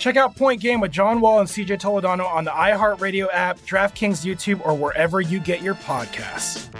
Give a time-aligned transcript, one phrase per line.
[0.00, 4.24] Check out Point Game with John Wall and CJ Toledano on the iHeartRadio app, DraftKings
[4.24, 6.74] YouTube, or wherever you get your podcasts.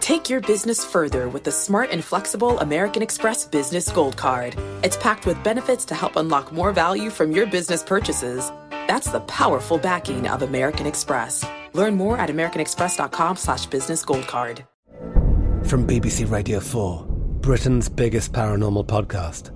[0.00, 4.56] Take your business further with the smart and flexible American Express Business Gold Card.
[4.82, 8.50] It's packed with benefits to help unlock more value from your business purchases.
[8.70, 11.44] That's the powerful backing of American Express.
[11.74, 14.64] Learn more at americanexpress.com slash business gold card.
[15.64, 17.04] From BBC Radio 4,
[17.40, 19.55] Britain's biggest paranormal podcast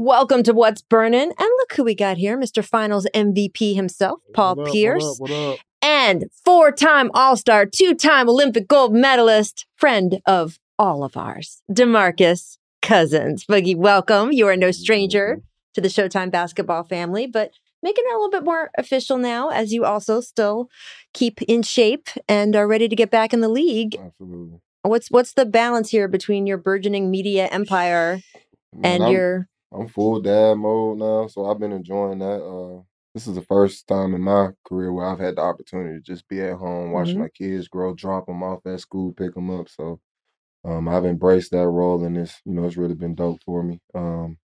[0.00, 1.22] Welcome to What's Burning.
[1.22, 2.64] And look who we got here, Mr.
[2.64, 5.02] Finals MVP himself, Paul What up, Pierce.
[5.18, 5.58] What up, what up?
[5.82, 11.64] And four time All Star, two time Olympic gold medalist, friend of all of ours,
[11.68, 13.44] Demarcus Cousins.
[13.44, 14.30] Boogie, welcome.
[14.30, 15.42] You are no stranger
[15.74, 17.50] to the Showtime basketball family, but
[17.82, 20.70] making it a little bit more official now as you also still
[21.12, 23.96] keep in shape and are ready to get back in the league.
[23.96, 24.60] Absolutely.
[24.82, 28.20] What's what's the balance here between your burgeoning media empire
[28.80, 32.42] and I'm, your I'm full dad mode now, so I've been enjoying that.
[32.42, 32.82] Uh,
[33.14, 36.28] this is the first time in my career where I've had the opportunity to just
[36.28, 37.22] be at home, watching Mhm.
[37.22, 39.68] my kids grow, drop them off at school, pick them up.
[39.68, 40.00] So
[40.64, 43.80] um, I've embraced that role, and it's you know it's really been dope for me.
[43.94, 44.38] Um,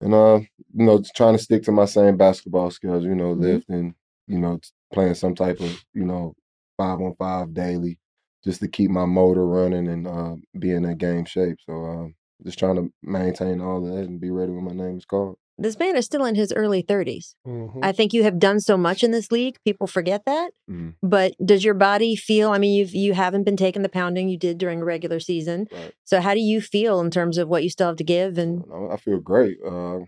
[0.00, 0.40] and uh,
[0.74, 3.04] you know, trying to stick to my same basketball skills.
[3.04, 3.40] You know, Mhm.
[3.40, 3.94] lifting,
[4.26, 4.60] you know,
[4.92, 6.34] playing some type of you know
[6.78, 7.98] five on five daily,
[8.44, 11.58] just to keep my motor running and uh, be in that game shape.
[11.66, 12.14] So um,
[12.44, 15.36] just trying to maintain all of that and be ready when my name is called.
[15.56, 17.36] this man is still in his early 30s.
[17.46, 17.78] Mhm.
[17.80, 19.56] I think you have done so much in this league.
[19.64, 20.50] People forget that.
[20.68, 20.94] Mhm.
[21.00, 22.50] But does your body feel?
[22.50, 25.68] I mean, you've you haven't been taking the pounding you did during a regular season.
[25.72, 25.92] Right.
[26.02, 28.36] So how do you feel in terms of what you still have to give?
[28.36, 29.58] And I I feel great.
[29.64, 30.00] Uh,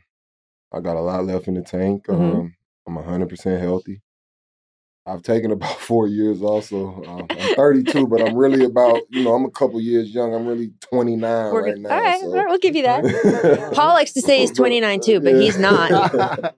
[0.72, 2.06] I got a lot left in the tank.
[2.08, 2.14] Mhm.
[2.34, 2.54] Um,
[2.88, 4.02] I'm 100% healthy.
[5.06, 7.02] I've taken about four years also.
[7.06, 10.34] Um, I'm 32, but I'm really about, you know, I'm a couple years young.
[10.34, 11.90] I'm really 29 we're right now.
[11.90, 13.70] all right, so- all right, we'll give you that.
[13.74, 15.90] Paul likes to say he's 29 too, but he's not.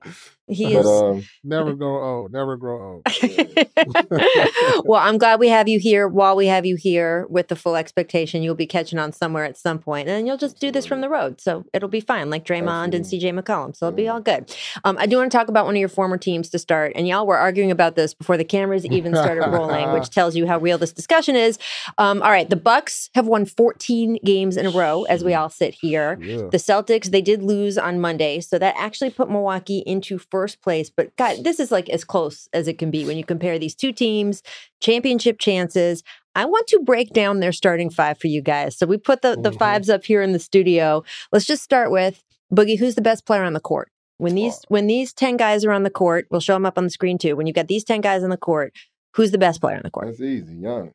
[0.49, 0.87] He But, is.
[0.87, 2.33] um, Never grow old.
[2.33, 3.07] Never grow old.
[4.85, 6.09] well, I'm glad we have you here.
[6.09, 9.57] While we have you here, with the full expectation you'll be catching on somewhere at
[9.57, 12.45] some point, and you'll just do this from the road, so it'll be fine, like
[12.45, 13.77] Draymond and CJ McCollum.
[13.77, 14.55] So it'll be all good.
[14.85, 17.07] Um, I do want to talk about one of your former teams to start, and
[17.07, 20.59] y'all were arguing about this before the cameras even started rolling, which tells you how
[20.59, 21.59] real this discussion is.
[21.99, 25.51] Um, all right, the Bucks have won 14 games in a row as we all
[25.51, 26.19] sit here.
[26.21, 26.37] Yeah.
[26.51, 30.91] The Celtics they did lose on Monday, so that actually put Milwaukee into first place.
[30.91, 33.75] But God, this is like as close as it can be when you compare these
[33.75, 34.43] two teams,
[34.81, 36.03] championship chances.
[36.35, 38.77] I want to break down their starting five for you guys.
[38.77, 39.59] So we put the, the mm-hmm.
[39.59, 41.03] fives up here in the studio.
[41.33, 42.79] Let's just start with Boogie.
[42.79, 43.91] Who's the best player on the court?
[44.19, 46.85] When these when these 10 guys are on the court, we'll show them up on
[46.85, 47.37] the screen too.
[47.37, 48.75] When you've got these 10 guys on the court,
[49.15, 50.09] who's the best player on the court?
[50.09, 50.93] That's easy, Giannis.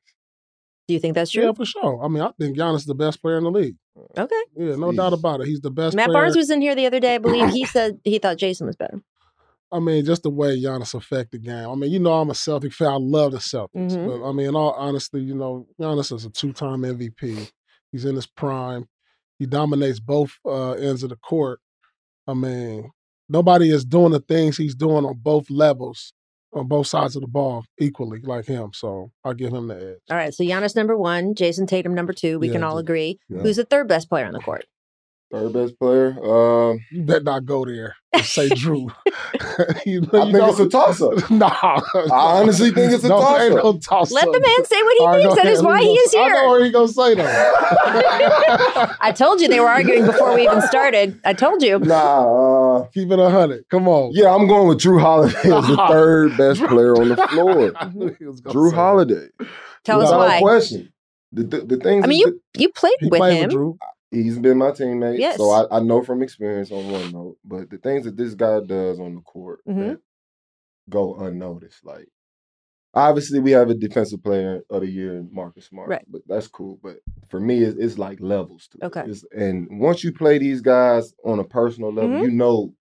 [0.87, 1.45] Do you think that's true?
[1.45, 2.03] Yeah, for sure.
[2.03, 3.77] I mean, I think Giannis is the best player in the league.
[4.17, 4.35] Okay.
[4.57, 5.47] Yeah, no doubt about it.
[5.47, 6.23] He's the best Matt player.
[6.23, 7.15] Barnes was in here the other day.
[7.15, 9.01] I believe he said he thought Jayson was better.
[9.73, 11.67] I mean, just the way Giannis affect the game.
[11.67, 12.87] I mean, you know, I'm a Celtic fan.
[12.89, 13.69] I love the Celtics.
[13.73, 14.07] Mhm.
[14.21, 17.49] But I mean, in all honesty, you know, Giannis is a two-time MVP.
[17.91, 18.87] He's in his prime.
[19.39, 21.59] He dominates both uh, ends of the court.
[22.27, 22.91] I mean,
[23.27, 26.13] nobody is doing the things he's doing on both levels,
[26.53, 28.71] on both sides of the ball equally like him.
[28.73, 29.99] So I give him the edge.
[30.11, 32.37] All right, so Giannis number one, Jayson Tatum number two.
[32.39, 33.19] We Yeah, can all agree.
[33.27, 33.39] Yeah.
[33.39, 34.65] Who's the third best player on the court?
[35.33, 36.15] Third best player.
[36.23, 38.93] Um, You better not go there and say Jrue.
[39.85, 41.13] you know, I you think know- it's a toss up.
[41.31, 41.49] Nah.
[41.51, 41.81] I
[42.11, 43.63] honestly think it's a No, toss ain't up.
[43.63, 45.35] no toss Let the man say what he All right, thinks.
[45.35, 46.49] go That is why Who he is gonna- I know here.
[46.49, 48.97] what he gonna say that.
[49.01, 51.19] I told you they were arguing before we even started.
[51.25, 51.79] I told you.
[51.79, 53.65] Nah, uh, Keep it a hundred.
[53.69, 54.11] Come on.
[54.13, 57.71] yeah, I'm going with Jrue Holiday as the third best player on the floor.
[57.75, 58.75] I knew he was gonna Jrue say.
[58.75, 59.27] Holiday.
[59.83, 60.39] Tell us Without why.
[60.39, 60.93] question.
[61.31, 63.47] The, the, the things I mean, is you you played with played him.
[63.49, 63.77] with Jrue.
[64.13, 65.37] He's been my teammate, Yes.
[65.37, 67.37] so I, I know from experience on one note.
[67.43, 69.79] But the things that this guy does on the court Mhm.
[69.79, 69.99] that
[70.89, 72.07] go unnoticed, like
[72.93, 76.05] obviously we have a defensive player of the year, in Marcus Smart, Right.
[76.07, 76.79] but that's cool.
[76.83, 76.97] But
[77.29, 79.03] for me, it's, it's like levels to Okay.
[79.09, 79.23] it.
[79.35, 82.21] And once you play these guys on a personal level, Mhm.
[82.23, 82.73] you know.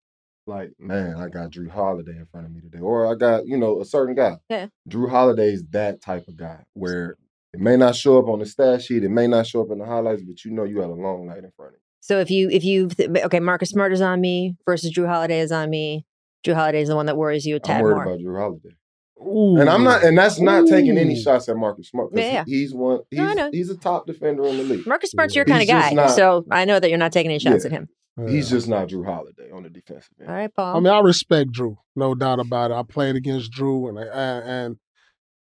[0.44, 3.56] Like man, I got Jrue Holiday in front of me today, or I got you
[3.56, 4.38] know a certain guy.
[4.50, 4.66] Yeah.
[4.90, 7.14] Jrue Holiday is that type of guy where
[7.54, 9.78] it may not show up on the stat sheet, it may not show up in
[9.78, 11.78] the highlights, but you know you had a long night in front of you.
[12.00, 15.40] So if you if you th- okay, Marcus Smart is on me versus Jrue Holiday
[15.40, 16.04] is on me.
[16.44, 18.04] Jrue Holiday is the one that worries you a tad I'm worried more.
[18.06, 18.76] about Jrue Holiday.
[19.24, 19.60] Ooh.
[19.60, 22.10] And I'm not and that's not taking any shots at Marcus Smart.
[22.12, 22.44] Yeah, yeah.
[22.46, 23.50] He's one he's, No, I know.
[23.52, 24.86] he's a top defender in the league.
[24.86, 27.30] Marcus Smart's your He's kind of guy, not- so I know that you're not taking
[27.30, 27.66] any shots Yeah.
[27.66, 27.88] at him.
[28.28, 30.28] He's just not Jrue Holiday on the defensive end.
[30.28, 30.76] All right, Paul.
[30.76, 32.74] I mean, I respect Drew, no doubt about it.
[32.74, 34.76] I played against Drew, and and, and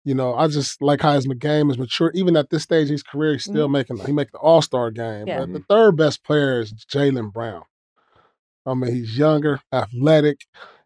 [0.06, 2.12] you know, I just like how his game is mature.
[2.16, 4.92] Even at this stage of his career, he's still making he make the All Star
[4.92, 5.25] game.
[5.25, 5.28] Mm-hmm.
[5.28, 5.40] Yeah.
[5.40, 7.63] But the third best player is Jaylen Brown.
[8.66, 10.42] I mean, he's younger, athletic.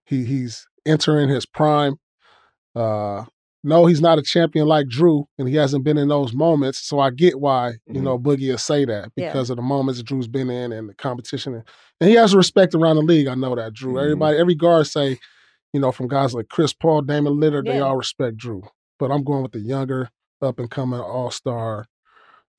[0.06, 1.98] He he's entering his prime.
[2.76, 3.26] Uh,
[3.64, 6.80] no, he's not a champion like Jrue, and he hasn't been in those moments.
[6.86, 8.04] So I get why you Mhm.
[8.04, 9.30] know Boogie will say that Yeah.
[9.30, 11.64] because of the moments Jrue's been in and the competition, and,
[12.10, 13.28] he has respect around the league.
[13.28, 13.94] I know that Jrue.
[13.94, 14.02] Mhm.
[14.04, 15.18] Everybody, every guard say,
[15.72, 18.64] you know, from guys like Chris Paul, Damian Lillard, they all respect Jrue.
[19.04, 20.10] But I'm going with the younger,
[20.42, 21.88] up and coming All Star,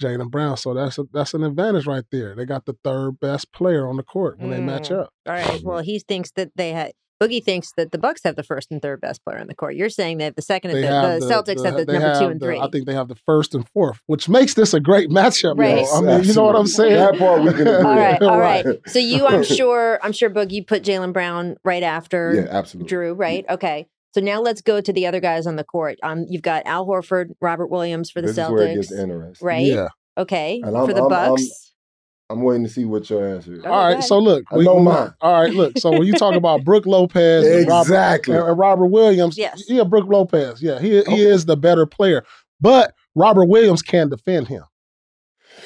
[0.02, 0.58] Jaylen Brown.
[0.58, 2.34] So that's a, that's an advantage right there.
[2.34, 5.00] They got the third best player on the court when they match Mm.
[5.00, 5.10] up.
[5.26, 5.62] All right.
[5.62, 6.92] Well, he thinks that they had
[7.22, 9.76] Boogie thinks that the Bucks have the first and third best player on the court.
[9.76, 12.26] You're saying that the second and They the, the Celtics have the they number two
[12.26, 12.58] and the- three.
[12.60, 15.56] I think they have the first and fourth, which makes this a great matchup.
[15.56, 15.76] Right.
[15.76, 15.86] Right.
[15.94, 16.92] I mean, you know what I'm saying?
[16.94, 18.66] That part we can agree all right, all right.
[18.88, 22.90] So you, I'm sure, I'm sure Boogie put Jaylen Brown right after Yeah, absolutely.
[22.94, 23.46] Jrue, right?
[23.48, 23.86] Okay.
[24.14, 25.98] So now let's go to the other guys on the court.
[26.04, 28.92] Um, you've got Al Horford, Robert Williams for the this is Celtics, where it gets
[28.92, 29.46] interesting.
[29.46, 29.66] right?
[29.66, 29.88] Yeah.
[30.16, 30.60] Okay.
[30.64, 31.60] And I'm- for the I'm- I'm- Bucks.
[32.30, 33.58] I'm waiting to see what your answer is.
[33.58, 34.04] Okay, All go right, ahead.
[34.04, 35.12] so look, I know mine.
[35.20, 35.76] All right, look.
[35.78, 38.34] So when you talk about Brooke Lopez, and Robert- Exactly.
[38.36, 39.62] and Robert Williams, Yes.
[39.68, 41.16] yeah, Brooke Lopez, yeah, he he Okay.
[41.20, 42.24] is the better player,
[42.62, 44.62] but Robert Williams can defend him.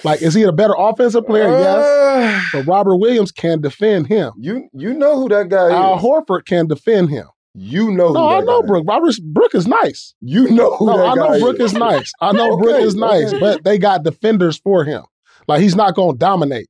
[0.02, 1.48] Like, is he a better offensive player?
[1.48, 4.32] yes, Uh, but Robert Williams can defend him.
[4.36, 6.02] You you know who that guy Al is.
[6.04, 7.26] Al Horford can defend him.
[7.58, 8.84] You know who No, I know guy Brooke.
[8.88, 10.14] Robert Brooke is nice.
[10.20, 12.12] You know who No, that I know guy Brooke is nice.
[12.20, 13.40] I know Okay, Brooke is nice, okay.
[13.40, 15.04] but they got defenders for him.
[15.46, 16.68] Like he's not going to dominate.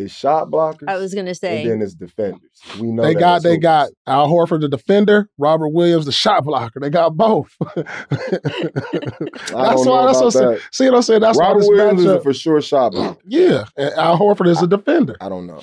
[0.00, 0.88] It's shot blockers.
[0.88, 1.62] I was gonna say.
[1.62, 2.40] and then it's defenders.
[2.78, 3.62] We know They that got they hoopers.
[3.62, 6.78] got Al Horford the defender, Robert Williams the shot blocker.
[6.78, 7.52] They got both.
[7.76, 10.06] I that's don't know why.
[10.06, 10.32] That's about what.
[10.34, 10.60] that.
[10.72, 11.20] See what I'm saying?
[11.20, 13.20] That's why Robert this Williams is a for sure shot blocker.
[13.26, 15.16] Yeah, and Al Horford is a defender.
[15.20, 15.60] I don't know.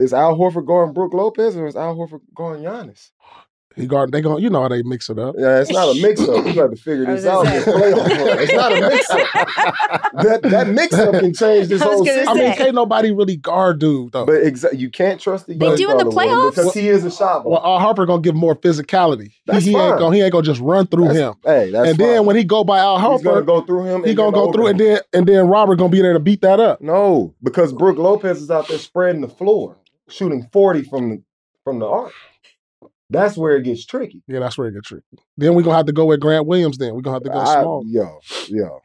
[0.00, 3.10] Is Al Horford going Brooke Lopez or is Al Horford going Giannis?
[3.76, 4.12] He guard.
[4.12, 4.42] They going.
[4.42, 5.34] You know how they mix it up.
[5.38, 6.46] Yeah, it's not a mix up.
[6.46, 7.44] You got to figure this out.
[7.44, 7.72] gonna in say.
[7.72, 8.38] playoff run.
[8.38, 10.12] It's not a mix up.
[10.22, 12.28] that that mix up can change this I whole gonna system.
[12.28, 12.56] I mean, say.
[12.58, 14.26] can't nobody really guard dude though.
[14.26, 16.50] But exa- you can't trust the They do in the fella with him playoffs?
[16.50, 17.84] because he is a shot well, blocker.
[17.84, 19.24] Al Horford gonna give more physicality.
[19.30, 20.14] He, That's he ain't gonna.
[20.14, 21.34] He ain't gonna just run through That's- him.
[21.44, 24.04] Hey, that's and then when he go by Al Harper, he's gonna go through him,
[24.04, 26.20] he and gonna go through, over and then and then Robert gonna be there to
[26.20, 26.80] beat that up.
[26.80, 29.76] no, because Brooke Lopez is out there spreading the floor,
[30.08, 31.22] shooting forty from the
[31.64, 32.12] from the arc.
[33.10, 34.22] That's where it gets tricky.
[34.26, 35.04] Yeah, that's where it gets tricky.
[35.36, 36.78] Then we're gonna have to go with Grant Williams.
[36.78, 37.84] Then we're gonna have to go I- small.
[37.86, 38.18] yo,
[38.48, 38.80] yo,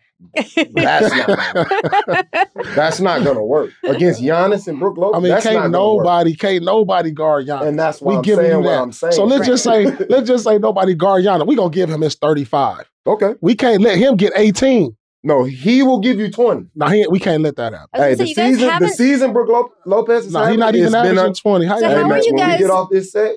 [0.73, 2.27] that's not.
[2.75, 5.17] That's not gonna work against Giannis and Brooke Lopez.
[5.17, 6.03] I mean, that's can't gonna work.
[6.03, 7.67] nobody, can't nobody guard Giannis.
[7.67, 8.81] And that's why we I'm giving saying you what that.
[8.81, 9.13] I'm saying.
[9.13, 11.47] So let's just say, let's just say nobody guard Giannis.
[11.47, 12.89] We gonna give him his thirty five.
[13.07, 14.95] Okay, We can't let him get eighteen.
[15.23, 16.67] no, he will give you twenty.
[16.75, 17.89] Now he, we can't let that happen.
[18.01, 18.89] Hey, the season, the haven't.
[18.93, 21.65] season Brooke Lopez is No, he's having, not even it's been averaging twenty.
[21.65, 23.11] How So you Hey, how gonna are man, you when guys- we get off this
[23.13, 23.35] set,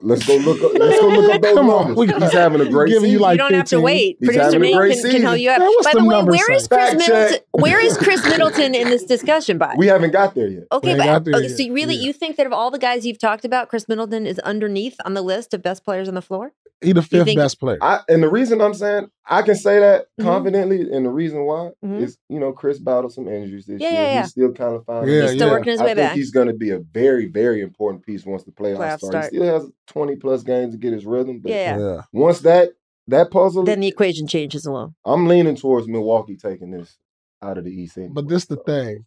[0.00, 0.72] Let's go look up.
[0.78, 1.96] Let's go look up those Come on, numbers.
[1.96, 3.10] we He's having a great giving season.
[3.12, 3.82] you like you don't have to 15.
[3.82, 4.16] wait.
[4.18, 5.58] He's Producer having Nate great can, can help you out.
[5.60, 6.68] Man, By the way, numbers where is say?
[6.68, 7.32] Khris Fact Middleton?
[7.32, 7.42] check.
[7.52, 9.74] Where is Khris Middleton in this discussion by?
[9.76, 10.62] we haven't got there yet.
[10.72, 11.56] Okay, ain't but got there okay, yet.
[11.56, 12.06] so you really Yeah.
[12.06, 15.12] you think that of all the guys you've talked about, Khris Middleton is underneath on
[15.14, 16.52] the list of best players on the floor?
[16.84, 17.78] He the fifth think- best player.
[17.80, 20.24] I, and the reason I'm saying I can say that Mhm.
[20.24, 22.00] confidently, and the reason why Mhm.
[22.02, 24.00] is you know Khris battled some injuries this Yeah, year.
[24.00, 24.22] yeah, yeah.
[24.22, 25.14] He's still kind of finding.
[25.14, 25.52] Yeah, He's still feet.
[25.52, 26.16] working his I way think back.
[26.16, 29.12] he's going to be a very, very important piece once the playoffs Playoffs start.
[29.12, 29.24] start.
[29.32, 31.78] He still has 20 plus games to get his rhythm, but Yeah.
[31.78, 32.02] yeah.
[32.12, 32.70] once that
[33.08, 34.94] that puzzle, Then the equation changes a little.
[35.04, 36.96] I'm leaning towards Milwaukee taking this
[37.42, 37.98] out of the East.
[37.98, 38.12] Anyway.
[38.14, 39.04] But this the thing.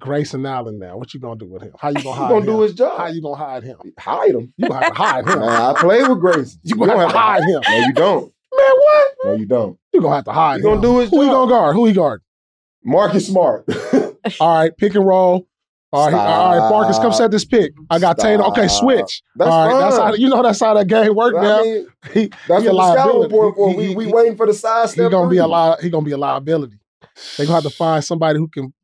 [0.00, 0.96] Grayson Allen now.
[0.96, 1.72] What you gonna do with him?
[1.78, 2.46] How you gonna hide gonna him?
[2.46, 2.98] do his job.
[2.98, 3.78] How you gonna hide him?
[3.98, 4.52] hide him.
[4.56, 5.38] You gonna have to hide him.
[5.40, 6.60] Man, I play with Grayson.
[6.64, 7.62] You gonna have to hide him.
[7.68, 8.22] No, you don't.
[8.56, 9.06] Man, what?
[9.24, 9.78] No, you don't.
[9.92, 10.70] You gonna have to hide He him.
[10.74, 11.32] gonna do his Who job.
[11.32, 11.76] gonna guard?
[11.76, 12.22] Who he guard?
[12.84, 13.64] Marcus Smart.
[14.40, 15.46] All right, pick and roll.
[15.92, 17.72] All right, all right, Marcus, come set this pick.
[17.88, 18.46] I got Tatum.
[18.46, 19.22] Okay, switch.
[19.36, 21.62] That's all right, that's how you know that's how that game work I now.
[21.62, 23.32] mean, He, that's he a what the scout liability.
[23.32, 23.70] report for.
[23.70, 25.90] He- we he- we he- waiting for the side He gonna be a li- He
[25.90, 26.78] gonna be a liability.
[27.38, 28.74] They gonna have to find somebody who can.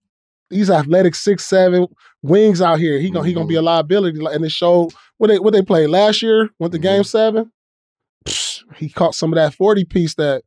[0.51, 1.87] He's athletic, six seven
[2.23, 2.99] wings out here.
[2.99, 3.49] He gonna he gonna Mm-hmm.
[3.51, 4.21] be a liability.
[4.25, 6.51] And it showed what they what they played last year.
[6.59, 6.83] Went to Mm-hmm.
[6.83, 7.53] game seven.
[8.27, 10.43] Psh, he caught some of that forty piece that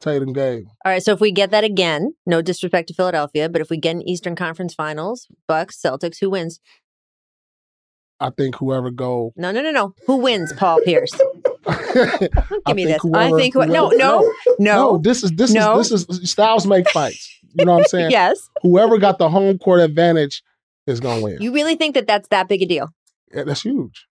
[0.00, 0.64] Tatum gave.
[0.84, 3.76] All right, so if we get that again, no disrespect to Philadelphia, but if we
[3.76, 6.60] get an Eastern Conference Finals, Bucks, Celtics, who wins?
[8.20, 9.32] I think whoever go.
[9.36, 9.94] No, no, no, no.
[10.06, 10.52] Who wins?
[10.52, 11.12] Paul Pierce.
[11.66, 12.30] Give
[12.66, 13.00] Give me this.
[13.14, 14.98] I think who- no, no, no.
[14.98, 15.78] This is this No.
[15.78, 17.37] is this is styles make fights.
[17.54, 18.10] You know what I'm saying?
[18.10, 18.48] Yes.
[18.62, 20.42] Whoever got the home court advantage
[20.86, 21.38] is gonna win.
[21.40, 22.88] You really think that that's that big a deal?
[23.34, 24.06] Yeah, that's huge.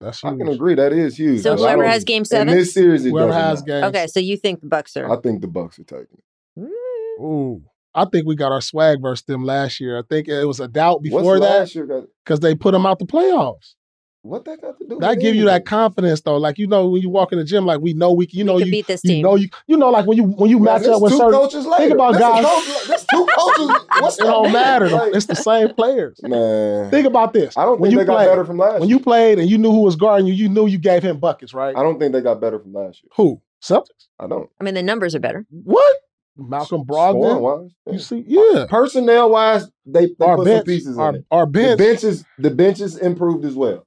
[0.00, 0.32] That's huge.
[0.32, 0.46] I huge.
[0.46, 1.42] can agree that is huge.
[1.42, 2.48] So whoever has game seven?
[2.48, 2.58] in seven?
[2.60, 3.84] this series, it Whoever has game.
[3.84, 5.10] Okay, so you think the Bucks are?
[5.10, 6.24] I think the Bucks are taking it.
[6.58, 7.22] Mm.
[7.22, 7.62] Ooh.
[7.94, 9.98] I think we got our swag versus them last year.
[9.98, 12.04] I think it was a doubt What's before that last year got?
[12.24, 13.74] because they put them out the playoffs.
[14.22, 14.98] What that got to do?
[15.00, 16.36] That give you that confidence though.
[16.36, 18.58] Like you know when you walk in the gym, like we know we you know
[18.58, 19.22] could you beat this you team.
[19.22, 21.32] know you you know like when you when you Man, match up with two certain
[21.32, 21.82] coaches later.
[21.84, 22.44] think about This guys.
[22.44, 23.86] Coach, this two coaches.
[24.00, 24.52] What's it don't mean?
[24.52, 24.88] matter.
[24.90, 26.20] Like, it's the same players.
[26.22, 26.90] man.
[26.90, 27.56] Think about this.
[27.56, 28.80] I don't when think you they got better from last.
[28.80, 31.18] when you played and you knew who was guarding you, you knew you gave him
[31.18, 31.74] buckets, right?
[31.74, 33.08] I don't think they got better from last year.
[33.16, 33.40] Who?
[33.62, 34.08] Celtics?
[34.18, 34.50] I don't.
[34.60, 35.46] I mean, the numbers are better.
[35.50, 35.96] What?
[36.36, 37.20] Malcolm Brogdon.
[37.22, 38.66] Scoring-wise, You see, yeah.
[38.68, 41.24] Personnel wise, they, they Our put bench, some pieces our, in it.
[41.30, 41.78] our The bench.
[41.78, 43.86] benches, the benches improved as well.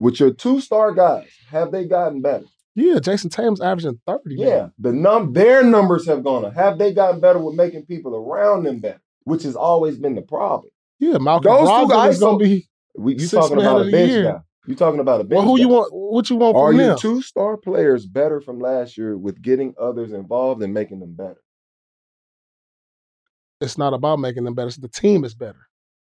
[0.00, 2.46] With your two star guys, have they gotten better?
[2.74, 4.36] Yeah, Jayson Tatum's averaging thirty.
[4.36, 4.46] man.
[4.46, 6.54] Yeah, the num their numbers have gone up.
[6.54, 9.00] Have they gotten better with making people around them better?
[9.24, 10.70] Which has always been the problem.
[10.98, 11.18] yeah.
[11.18, 12.66] Malcolm Those two guys is gonna be.
[12.96, 14.24] We, you talking man about a the bench year.
[14.24, 14.40] guy?
[14.66, 15.36] You talking about a bench?
[15.36, 15.92] Well, who you want?
[15.92, 20.12] What you want Are your two star players better from last year with getting others
[20.12, 21.40] involved and making them better?
[23.60, 24.68] It's not about making them better.
[24.68, 25.68] It's the team is better.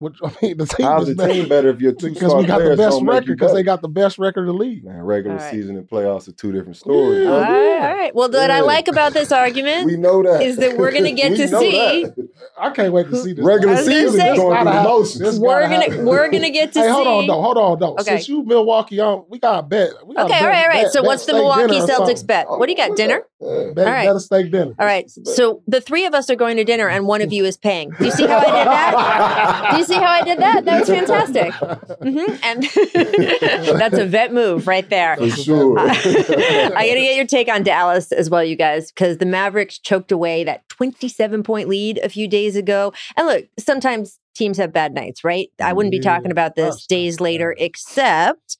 [0.03, 2.45] Which I mean, the team How's is the team better if your two because we
[2.45, 4.83] got the best record because they got the best record in the league.
[4.83, 5.51] Man, regular All right.
[5.51, 7.27] season and playoffs are two different stories.
[7.27, 7.50] All right,
[7.81, 8.13] all right.
[8.15, 10.41] Well, what I like about this argument We know that.
[10.43, 11.72] is that we're going to get We to see.
[12.03, 12.29] that.
[12.60, 13.43] I can't wait to see this.
[13.45, 15.39] Regular I was gonna season say- is going Gotta through have- emotions.
[15.39, 16.05] We're gonna happen.
[16.05, 16.91] we're gonna get to Hey, see.
[16.91, 17.41] hold on, though.
[17.41, 17.93] Hold on, though.
[17.93, 18.03] Okay.
[18.03, 19.91] Since you Milwaukee on, we got a bet.
[20.05, 20.83] We gotta Okay, all bet- right, all right.
[20.83, 22.50] bet- So bet what's the Milwaukee Celtics bet?
[22.50, 22.91] What do you got?
[22.91, 23.24] Oh, dinner?
[23.39, 23.48] that?
[23.67, 23.72] Yeah.
[23.74, 24.05] Bet, All right.
[24.07, 24.74] bet a steak dinner.
[24.77, 25.10] All right.
[25.10, 27.89] So the three of us are going to dinner, and one of you is paying.
[27.91, 29.74] Do you see how I did that?
[29.93, 30.65] See how I did that?
[30.65, 31.53] That was fantastic.
[31.53, 32.63] hmm And
[33.79, 35.15] that's a vet move right there.
[35.17, 35.79] For sure.
[35.79, 39.79] I got to get your take on Dallas as well, you guys, because the Mavericks
[39.79, 42.93] choked away that 27 point lead a few days ago.
[43.15, 45.50] And look, sometimes teams have bad nights, right?
[45.62, 48.57] I wouldn't be talking about this days later, except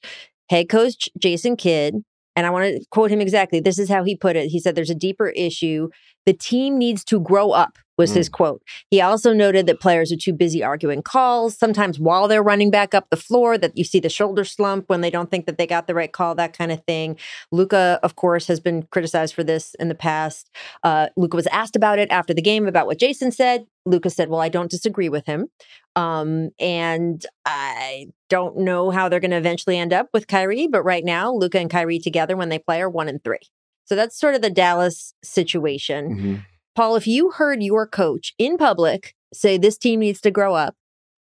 [0.50, 1.96] head coach Jason Kidd.
[2.36, 3.60] And I want to quote him exactly.
[3.60, 4.48] This is how he put it.
[4.48, 5.88] He said, There's a deeper issue.
[6.26, 8.62] The team needs to grow up, was his quote.
[8.90, 12.94] He also noted that players are too busy arguing calls, sometimes while they're running back
[12.94, 15.66] up the floor, that you see the shoulder slump when they don't think that they
[15.66, 17.16] got the right call, that kind of thing.
[17.52, 20.50] Luka, of course, has been criticized for this in the past.
[20.82, 23.66] Uh, Luka was asked about it after the game about what Jason said.
[23.86, 25.48] Luka said, Well, I don't disagree with him.
[25.94, 30.82] Um, and I don't know how they're going to eventually end up with Kyrie, but
[30.82, 33.38] right now, Luka and Kyrie together when they play are one and three.
[33.84, 36.16] So that's sort of the Dallas situation.
[36.16, 36.44] Mhm.
[36.74, 40.74] Paul, if you heard your coach in public say this team needs to grow up,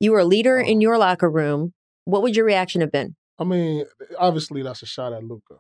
[0.01, 1.73] you were a leader in your locker room,
[2.05, 3.17] what would your reaction have been?
[3.39, 3.85] I mean,
[4.19, 5.57] obviously that's a shot at Luka.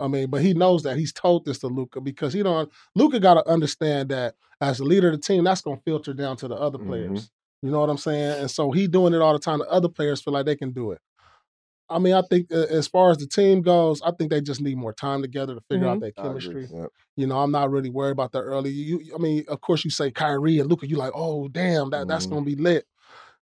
[0.00, 2.70] I mean, but he knows that he's told this to Luka because he don't.
[2.94, 6.14] Luka got to understand that as the leader of the team, that's going to filter
[6.14, 6.86] down to the other Mhm.
[6.86, 7.30] players.
[7.62, 8.40] You know what I'm saying?
[8.40, 9.60] And so he doing it all the time.
[9.60, 11.00] The other players feel like they can do it.
[11.88, 14.60] I mean, I think uh, as far as the team goes, I think they just
[14.60, 16.40] need more time together to figure out their I agree.
[16.40, 16.68] chemistry.
[16.72, 16.88] Yep.
[17.16, 18.70] You know, I'm not really worried about that early.
[18.70, 22.08] You, I mean, of course, you say Kyrie and Luka, you like, oh damn, that
[22.08, 22.30] that's Mhm.
[22.30, 22.86] gonna be lit.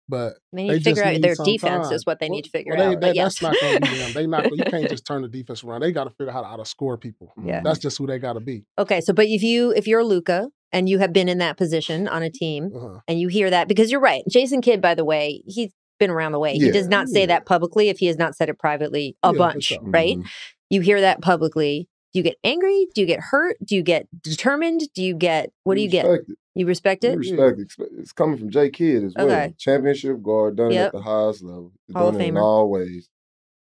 [0.08, 1.92] But They need they to figure out their defense time.
[1.94, 3.00] is what they need to figure Well, they- out.
[3.00, 3.38] they- but yes.
[3.38, 4.12] That's not going to be them.
[4.12, 4.44] They not.
[4.56, 5.82] You can't just turn the defense around.
[5.82, 7.32] They got to figure out how to outscore people.
[7.44, 7.60] Yeah.
[7.62, 8.64] That's just who they got to be.
[8.76, 12.08] Okay, so but if you if you're Luka and you have been in that position
[12.08, 12.98] on a team Uh-huh.
[13.06, 14.22] and you hear that because you're right.
[14.28, 15.70] Jason Kidd, by the way, he's
[16.00, 16.54] been around the way.
[16.54, 17.26] He does not say yeah.
[17.26, 20.18] that publicly if he has not said it privately a Yeah, bunch, right?
[20.18, 20.26] Mhm.
[20.70, 21.88] You hear that publicly.
[22.12, 22.88] Do you get angry?
[22.92, 23.56] Do you get hurt?
[23.64, 24.82] Do you get determined?
[24.94, 26.04] Do you get what do you get?
[26.06, 26.36] Respect it.
[26.54, 27.16] You respect You it?
[27.18, 27.88] respect it.
[28.00, 29.26] It's coming from Jay Kidd as well.
[29.26, 29.54] Okay.
[29.58, 30.86] Championship guard, done it Yep.
[30.86, 31.72] at the highest level.
[31.94, 33.08] Hall of done in all ways.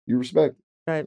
[0.07, 0.91] You respect it.
[0.91, 1.07] Right.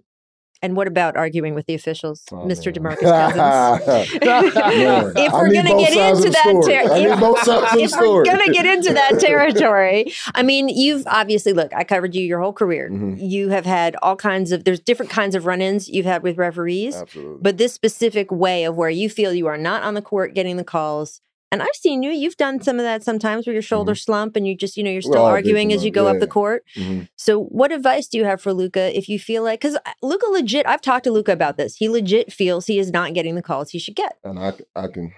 [0.61, 2.73] And what about arguing with the officials, Oh, Mr.
[2.73, 4.09] Demarcus Cousins?
[5.15, 8.51] If we're gonna get into that, ter- if, both sides of the if we're gonna
[8.51, 11.73] get into that territory, I mean, you've obviously look.
[11.73, 12.89] I covered you your whole career.
[12.89, 13.17] Mhm.
[13.19, 14.63] You have had all kinds of.
[14.65, 17.37] There's different kinds of run-ins you've had with referees, Absolutely.
[17.41, 20.57] but this specific way of where you feel you are not on the court getting
[20.57, 21.21] the calls.
[21.51, 22.11] And I've seen you.
[22.11, 24.91] You've done some of that sometimes where your shoulder slump and you just, you know,
[24.91, 25.11] you're Mm-hmm.
[25.11, 26.63] Still all arguing as you go up the court.
[26.75, 27.07] Mhm.
[27.15, 30.67] So, what advice do you have for Luka if you feel like, because Luka legit,
[30.67, 31.75] I've talked to Luka about this.
[31.75, 34.17] He legit feels he is not getting the calls he should get.
[34.23, 35.11] and I, I can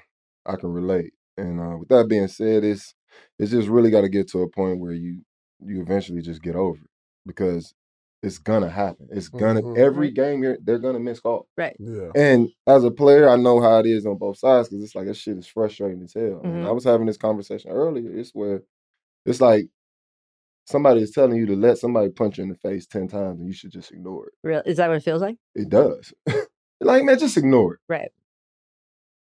[0.46, 1.12] I can relate.
[1.38, 2.94] And uh, with that being said, it's
[3.40, 5.22] it's just really got to get to a point where you
[5.66, 6.90] you eventually just get over it
[7.26, 7.74] because
[8.24, 9.08] it's gonna happen.
[9.12, 9.78] It's gonna Mhm.
[9.78, 11.48] every game you're, they're gonna miss calls.
[11.58, 11.76] Right.
[11.80, 12.12] Yeah.
[12.16, 15.08] And as a player, I know how it is on both sides because it's like
[15.08, 16.42] that shit is frustrating as hell.
[16.44, 16.68] And Mhm.
[16.68, 18.12] I was having this conversation earlier.
[18.16, 18.62] It's where
[19.26, 19.68] it's like
[20.66, 23.48] somebody is telling you to let somebody punch you in the face ten times and
[23.48, 24.34] you should just ignore it.
[24.44, 25.38] Real, is that what it feels like?
[25.56, 26.14] It does.
[26.80, 27.80] like man, just ignore it.
[27.90, 28.12] Right.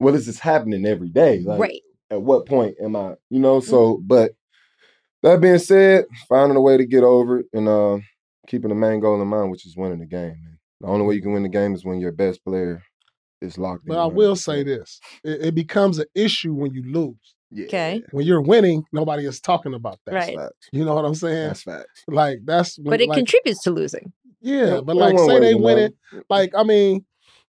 [0.00, 1.40] Well, this is happening every day.
[1.40, 1.82] Like, right.
[2.10, 3.60] at what point am I, you know?
[3.60, 4.32] So, but
[5.22, 7.98] that being said, finding a way to get over it and uh,
[8.46, 10.36] keeping the main goal in mind, which is winning the game.
[10.42, 10.58] Man.
[10.80, 12.82] The only way you can win the game is when your best player
[13.40, 13.88] is locked in.
[13.94, 17.34] But I will say this: it, it becomes an issue when you lose.
[17.50, 18.02] Yeah, Okay.
[18.10, 20.14] When you're winning, nobody is talking about that.
[20.14, 20.36] Right.
[20.36, 20.68] Facts.
[20.72, 21.46] You know what I'm saying?
[21.48, 22.02] That's facts.
[22.08, 24.12] like that's when, But it like, contributes to losing.
[24.40, 24.80] yeah.
[24.84, 25.94] But like say they win it.
[26.28, 27.04] Like I mean,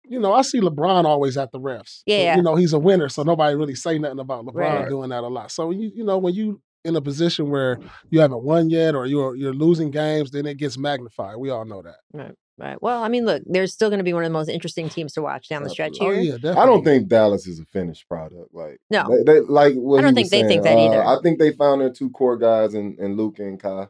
[0.07, 2.03] you know, I see LeBron always at the refs.
[2.07, 2.37] Yeah, But.
[2.39, 4.89] You know, he's a winner, so nobody really say nothing about LeBron Right.
[4.89, 5.51] doing that a lot.
[5.53, 7.79] So you you know when you in a position where
[8.11, 11.37] you haven't won yet or you're you're losing games, then it gets magnified.
[11.37, 11.97] We all know that.
[12.13, 12.35] Right.
[12.57, 12.81] Right.
[12.81, 15.13] Well, I mean, look, there's still going to be one of the most interesting teams
[15.15, 16.21] to watch down the stretch Oh here.
[16.21, 16.63] yeah, definitely.
[16.63, 18.55] I don't think Dallas is a finished product.
[18.55, 19.09] Like No.
[19.09, 21.03] they, they like what I don't think was they think that either.
[21.03, 23.89] Uh, I think they found their two core guys and in Luke and Kai,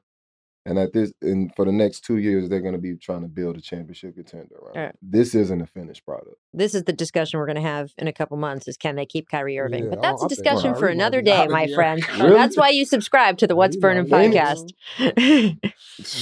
[0.66, 3.28] and at this and for the next two years they're going to be trying to
[3.28, 4.56] build a championship contender.
[4.56, 4.76] Around.
[4.76, 4.94] Right.
[5.02, 6.36] This isn't a finished product.
[6.52, 9.06] This is the discussion we're going to have in a couple months: is can they
[9.06, 9.84] keep Kyrie Irving?
[9.84, 11.74] Yeah, but oh, that's I a think discussion for another be day, out my again.
[11.74, 12.04] friend.
[12.24, 12.36] Really?
[12.36, 14.72] That's why you subscribe to the What's you Burning know, podcast.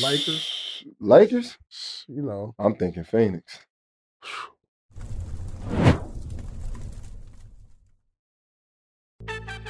[0.03, 1.57] Lakers, Lakers.
[2.09, 2.55] you know.
[2.59, 3.61] I'm thinking Phoenix.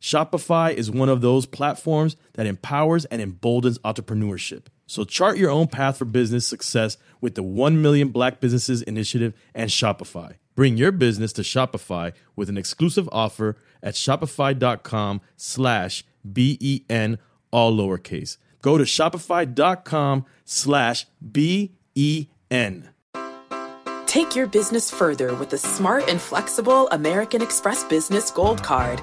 [0.00, 4.66] Shopify is one of those platforms that empowers and emboldens entrepreneurship.
[4.86, 9.34] So chart your own path for business success with the 1 Million Black Businesses Initiative
[9.54, 10.34] and Shopify.
[10.54, 17.18] Bring your business to Shopify with an exclusive offer at shopify.com slash B-E-N,
[17.50, 18.38] all lowercase.
[18.62, 22.88] Go to shopify.com slash B-E-N.
[24.06, 29.02] Take your business further with the smart and flexible American Express Business Gold Card.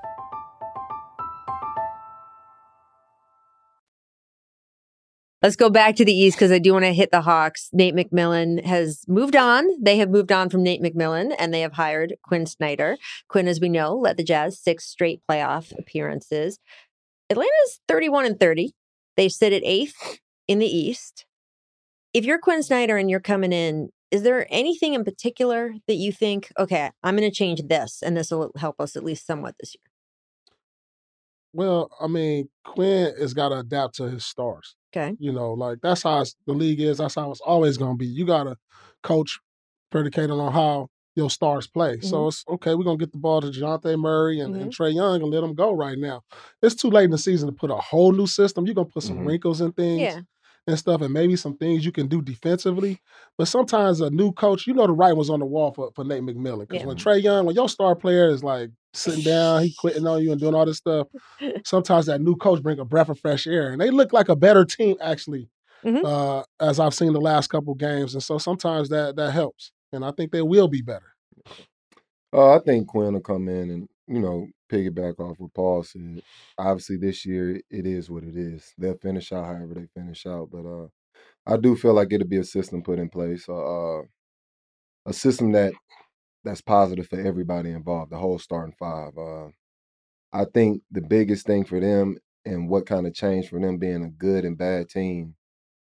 [5.41, 7.69] Let's go back to the East because I do want to hit the Hawks.
[7.73, 9.65] Nate McMillan has moved on.
[9.81, 12.97] They have moved on from Nate McMillan and they have hired Quin Snyder.
[13.27, 16.59] Quin, as we know, led the Jazz six straight playoff appearances.
[17.31, 18.73] Atlanta's 31 and 30.
[19.17, 21.25] They sit at eighth in the East.
[22.13, 26.11] If you're Quin Snyder and you're coming in, is there anything in particular that you
[26.11, 29.55] think, okay, I'm going to change this and this will help us at least somewhat
[29.59, 29.89] this year?
[31.51, 34.75] Well, I mean, Quin has got to adapt to his stars.
[34.95, 35.15] Okay.
[35.19, 36.97] You know, like that's how the league is.
[36.97, 38.07] That's how it's always going to be.
[38.07, 38.57] You got to
[39.03, 39.39] coach
[39.91, 41.99] predicated on how your stars play.
[42.01, 42.27] So Mhm.
[42.29, 42.73] it's okay.
[42.75, 44.75] We're gonna get the ball to Dejounte Murray and, and Mhm.
[44.75, 46.21] Trae Young and let them go right now.
[46.61, 48.65] It's too late in the season to put a whole new system.
[48.65, 49.25] You're gonna put some Mhm.
[49.25, 50.21] wrinkles in things Yeah.
[50.67, 53.01] And stuff, and maybe some things you can do defensively.
[53.35, 56.03] But sometimes a new coach, you know, the writing was on the wall for, for
[56.03, 56.67] Nate McMillan.
[56.67, 56.87] Because Yeah.
[56.87, 60.31] when Trae Young, when your star player is like sitting down, he quitting on you
[60.31, 61.07] and doing all this stuff,
[61.65, 64.35] sometimes that new coach bring a breath of fresh air, and they look like a
[64.35, 65.49] better team actually.
[65.83, 66.05] Mhm.
[66.05, 70.05] Uh, as I've seen the last couple games, and so sometimes that that helps, and
[70.05, 71.15] I think they will be better.
[72.31, 76.21] Uh, I think Quin will come in and you know piggyback off what Paul said.
[76.57, 78.73] Obviously, this year it is what it is.
[78.77, 80.87] They'll finish out however they finish out, but uh,
[81.47, 84.03] I do feel like it'll be a system put in place, uh, uh,
[85.05, 85.73] a system that
[86.43, 89.17] that's positive for everybody involved, the whole starting five.
[89.17, 89.49] Uh,
[90.33, 94.03] I think the biggest thing for them and what kind of change for them being
[94.05, 95.35] a good and bad team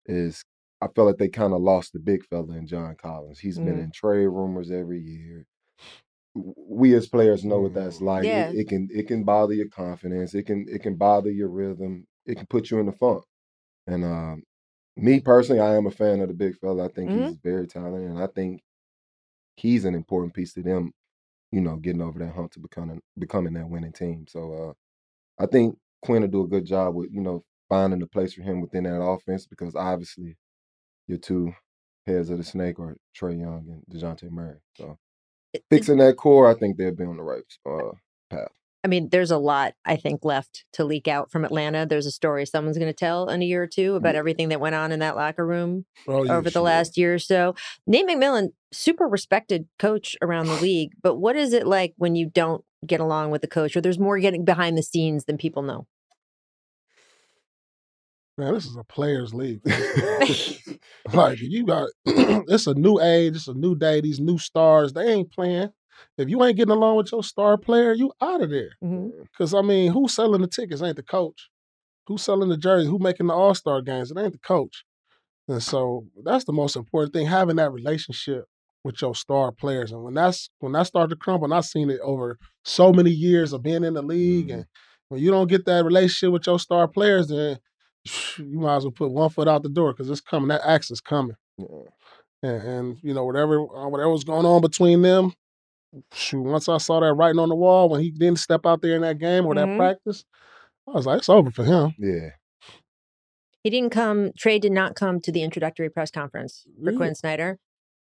[0.06, 0.44] is
[0.82, 3.40] I feel like they kind of lost the big fella in John Collins.
[3.40, 3.80] He's been Mhm.
[3.80, 5.46] in trade rumors every year.
[6.34, 8.30] We as players know what that's like.
[8.30, 8.50] It- Yeah.
[8.52, 10.34] It, can it can bother your confidence.
[10.34, 12.06] It can it can bother your rhythm.
[12.26, 13.24] It can put you in the funk.
[13.86, 14.44] And um,
[14.96, 16.86] me personally, I am a fan of the big fella.
[16.86, 17.12] I think Mhm.
[17.12, 18.62] he's very talented, and I think
[19.56, 20.92] he's an important piece to them.
[21.52, 24.26] You know, getting over that hump to becoming becoming that winning team.
[24.28, 28.06] So uh, I think Quin will do a good job with you know finding a
[28.08, 30.36] place for him within that offense because obviously
[31.08, 31.52] your two
[32.06, 34.58] heads of the snake are Trae Young and Dejounte Murray.
[34.76, 34.98] So
[35.70, 37.92] fixing that core, I think they'll be on the right uh,
[38.30, 38.48] path.
[38.82, 41.86] I mean, there's a lot, I think, left to leak out from Atlanta.
[41.86, 44.60] There's a story someone's going to tell in a year or two about everything that
[44.60, 46.62] went on in that locker room Oh, over the sure.
[46.62, 47.54] last year or so.
[47.86, 52.28] Nate McMillan, super respected coach around the league, but what is it like when you
[52.28, 55.62] don't get along with the coach or there's more getting behind the scenes than people
[55.62, 55.86] know?
[58.36, 59.60] Man, this is a players' league.
[61.12, 64.00] like you got, it's a new age, it's a new day.
[64.00, 65.70] These new stars, they ain't playing.
[66.18, 68.70] If you ain't getting along with your star player, you out of there.
[68.82, 69.22] Mm-hmm.
[69.22, 70.82] Because I mean, who's selling the tickets?
[70.82, 71.48] Ain't the coach.
[72.06, 72.88] Who's selling the jersey?
[72.88, 74.10] Who making the All Star games?
[74.10, 74.84] It ain't the coach.
[75.48, 78.46] And so that's the most important thing: having that relationship
[78.82, 79.92] with your star players.
[79.92, 83.10] And when that's when that started to crumble, and I've seen it over so many
[83.10, 84.66] years of being in the league, and
[85.08, 87.58] when you don't get that relationship with your star players, then
[88.38, 90.48] you might as well put one foot out the door because it's coming.
[90.48, 91.36] That axe is coming.
[91.58, 95.32] And, and you know whatever uh, whatever was going on between them.
[96.12, 98.96] Shoot, once I saw that writing on the wall when he didn't step out there
[98.96, 99.56] in that game or Mhm.
[99.56, 100.24] that practice,
[100.88, 101.94] I was like, it's over for him.
[101.98, 102.30] Yeah.
[103.62, 104.30] He didn't come.
[104.32, 106.96] Trae did not come to the introductory press conference for Really?
[106.96, 107.58] Quin Snyder.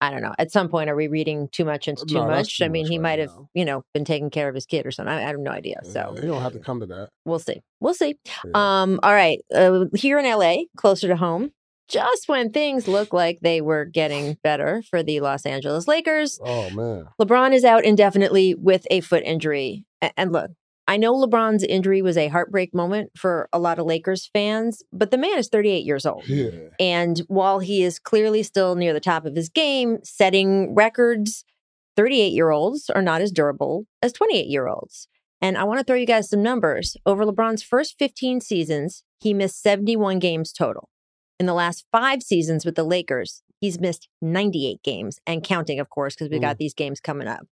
[0.01, 0.33] I don't know.
[0.37, 2.57] At some point, are we reading too much into too No, much?
[2.59, 4.65] too I mean, much he right might have, you know, been taking care of his
[4.65, 5.13] kid or something.
[5.13, 5.79] I, I have no idea.
[5.83, 7.09] So He don't have to come to that.
[7.25, 7.61] we'll see.
[7.79, 8.15] We'll see.
[8.53, 9.39] Um, all right.
[9.53, 11.51] Uh, here in LA, closer to home,
[11.87, 16.69] just when things look like they were getting better for the Los Angeles Lakers, Oh
[16.71, 17.05] man.
[17.21, 19.85] LeBron is out indefinitely with a foot injury.
[20.17, 20.51] And look,
[20.87, 25.09] I know LeBron's injury was a heartbreak moment for a lot of Lakers fans, but
[25.09, 26.27] the man is 38 years old.
[26.27, 26.51] Yeah.
[26.79, 31.43] And while he is clearly still near the top of his game, setting records,
[31.95, 35.07] 38 year olds are not as durable as 28 year olds.
[35.41, 36.95] And I want to throw you guys some numbers.
[37.05, 40.89] Over LeBron's first 15 seasons, he missed 71 games total.
[41.39, 45.89] In the last five seasons with the Lakers, he's missed 98 games and counting, of
[45.89, 47.47] course, because we got these games coming up.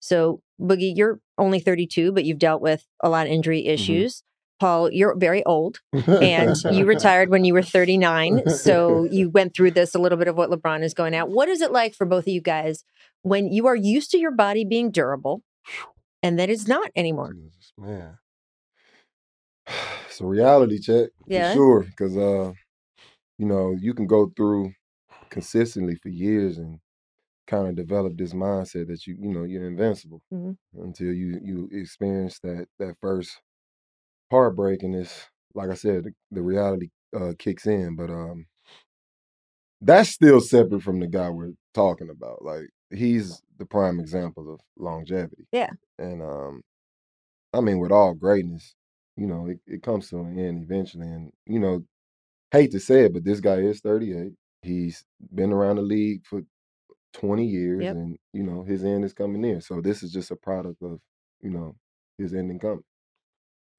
[0.00, 4.22] So, Boogie, you're only 32, but you've dealt with a lot of injury issues.
[4.60, 8.48] Paul, you're very old and you retired when you were 39.
[8.48, 11.28] So you went through this a little bit of what LeBron is going at.
[11.28, 12.84] What is it like for both of you guys
[13.22, 15.42] when you are used to your body being durable
[16.22, 17.34] and that it's not anymore?
[17.78, 18.18] Man.
[20.08, 21.50] It's a reality check Yeah.
[21.52, 21.82] for sure.
[21.82, 22.52] Because uh,
[23.38, 24.72] you know, you can go through
[25.30, 26.80] consistently for years and
[27.46, 30.56] kind of develop this mindset that you you know you're invincible Mhm.
[30.74, 33.40] until you you experience that that first
[34.30, 37.96] heartbreak and it's like I said the, the reality uh, kicks in.
[37.96, 38.46] But um,
[39.80, 42.44] that's still separate from the guy we're talking about.
[42.44, 45.46] Like he's the prime example of longevity.
[45.52, 45.70] Yeah.
[45.98, 46.62] And um,
[47.54, 48.74] I mean, with all greatness,
[49.16, 51.08] you know, it, it comes to an end eventually.
[51.08, 51.84] And, you know,
[52.52, 54.34] hate to say it, but this guy is 38.
[54.62, 56.42] He's been around the league for
[57.14, 57.96] 20 years Yep.
[57.96, 59.60] and, you know, his end is coming near.
[59.60, 61.00] So this is just a product of,
[61.40, 61.76] you know,
[62.18, 62.84] his ending coming.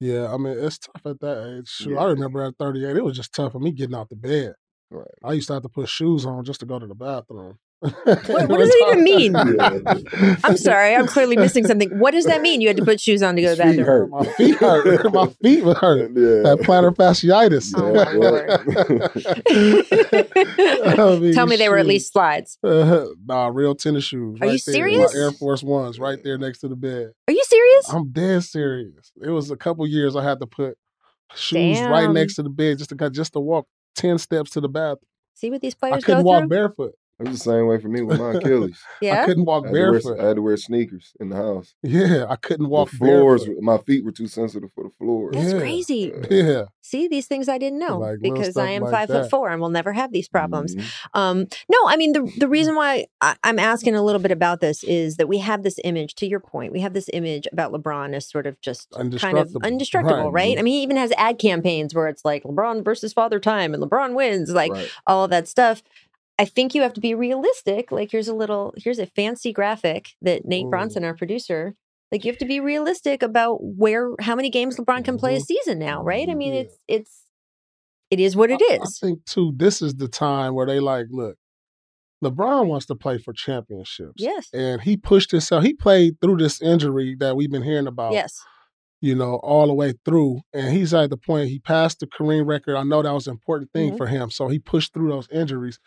[0.00, 1.68] Yeah, I mean it's tough at that age.
[1.68, 4.54] Shoot, I remember at 38, it was just tough for me getting out the bed.
[4.90, 5.06] Right.
[5.22, 7.58] I used to have to put shoes on just to go to the bathroom.
[7.80, 7.94] What,
[8.26, 9.34] what does it even mean?
[10.44, 11.98] I'm sorry, I'm clearly missing something.
[11.98, 12.60] What does that mean?
[12.60, 14.10] You had to put shoes on to go to the bathroom.
[14.10, 15.12] My feet hurt.
[15.14, 16.14] My feet would hurt.
[16.14, 17.72] That plantar fasciitis.
[20.86, 22.58] I mean, Tell me they were at least slides.
[22.62, 24.38] Uh, nah, real tennis shoes.
[24.40, 24.74] Are you right there.
[24.74, 25.14] serious?
[25.14, 27.12] My Air Force Ones right there next to the bed.
[27.28, 27.88] Are you serious?
[27.92, 29.12] I'm dead serious.
[29.22, 30.76] It was a couple years I had to put
[31.34, 34.68] shoes right next to the bed just to just to walk ten steps to the
[34.68, 35.06] bathroom.
[35.34, 36.48] See what these players I couldn't go walk through?
[36.48, 36.94] barefoot.
[37.20, 38.82] It was the same way for me with my Achilles.
[39.02, 39.22] Yeah?
[39.22, 40.20] I couldn't walk I had, to wear, barefoot.
[40.20, 41.74] I had to wear sneakers in the house.
[41.82, 43.62] Yeah, I couldn't walk the floors, barefoot.
[43.62, 45.34] my feet were too sensitive for the floors.
[45.36, 45.58] That's Yeah.
[45.58, 46.12] crazy.
[46.30, 46.62] Yeah.
[46.82, 49.22] See, these things I didn't know Like because I am like five that.
[49.24, 50.74] foot four and will never have these problems.
[50.74, 50.86] Mm-hmm.
[51.20, 54.60] Um, no, I mean the the reason why I, I'm asking a little bit about
[54.60, 56.14] this is that we have this image.
[56.16, 59.06] To your point, we have this image about LeBron as sort of just kind of
[59.12, 59.66] Indestructible.
[59.66, 60.48] indestructible, Right.
[60.48, 60.58] right?
[60.58, 63.82] I mean, he even has ad campaigns where it's like LeBron versus Father Time and
[63.82, 64.90] LeBron wins, like Right.
[65.06, 65.82] all of that stuff.
[66.40, 67.92] I think you have to be realistic.
[67.92, 71.74] Like here's a little, here's a fancy graphic that Nate Bronson, our producer,
[72.10, 75.40] like you have to be realistic about where, how many games LeBron can play a
[75.40, 76.28] season now, right?
[76.28, 77.24] I mean, it's it's
[78.10, 81.06] it is what it I- I think too, this is the time where they like,
[81.10, 81.36] look,
[82.24, 84.14] LeBron wants to play for championships.
[84.16, 84.48] Yes.
[84.52, 85.62] And he pushed himself.
[85.64, 88.12] He played through this injury that we've been hearing about.
[88.14, 88.40] Yes.
[89.00, 90.40] You know, all the way through.
[90.52, 92.76] And he's at the point he passed the Kareem record.
[92.76, 93.96] I know that was an important thing Mhm.
[93.96, 94.30] for him.
[94.30, 95.78] So he pushed through those injuries.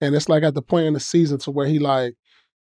[0.00, 2.14] And it's like at the point in the season to where he like,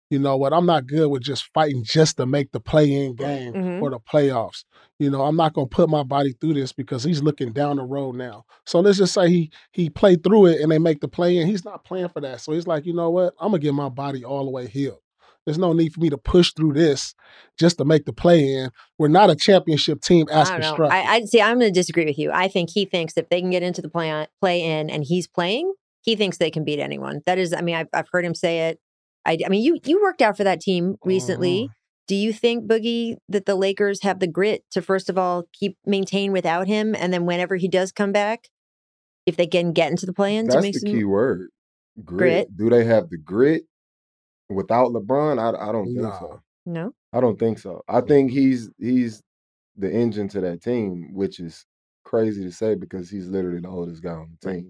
[0.09, 3.53] you know what, I'm not good with just fighting just to make the play-in game
[3.53, 3.81] Mhm.
[3.81, 4.65] or the playoffs.
[4.99, 7.83] You know, I'm not gonna put my body through this because he's looking down the
[7.83, 8.43] road now.
[8.65, 11.47] So let's just say he he played through it and they make the play in.
[11.47, 12.41] He's not playing for that.
[12.41, 13.33] So he's like, you know what?
[13.39, 14.99] I'm gonna get my body all the way healed.
[15.45, 17.15] There's no need for me to push through this
[17.57, 18.69] just to make the play in.
[18.99, 20.93] We're not a championship team as I constructed.
[20.95, 21.41] I, I see.
[21.41, 22.31] I'm going to disagree with you.
[22.31, 25.25] I think he thinks if they can get into the play play in and he's
[25.27, 27.21] playing, he thinks they can beat anyone.
[27.25, 28.79] That is, I mean, I've, I've heard him say it.
[29.25, 31.63] I, I mean, you you worked out for that team recently.
[31.65, 31.73] Mm-hmm.
[32.07, 35.77] Do you think Boogie that the Lakers have the grit to first of all keep
[35.85, 38.49] maintain without him, and then whenever he does come back,
[39.25, 41.49] if they can get into the play in to That's make the some key word.
[42.03, 42.47] Grit.
[42.47, 42.57] Grit.
[42.57, 43.63] Do they have the grit
[44.49, 45.39] without LeBron?
[45.39, 46.19] I, I don't think Nah.
[46.19, 46.41] so.
[46.65, 46.93] no?
[47.13, 47.81] I don't think so.
[47.87, 49.21] I think he's he's
[49.77, 51.65] the engine to that team, which is
[52.03, 54.69] crazy to say because he's literally the oldest guy on the team.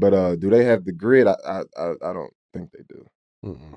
[0.00, 1.26] But uh, do they have the grit?
[1.28, 3.06] I I I, I don't think they do.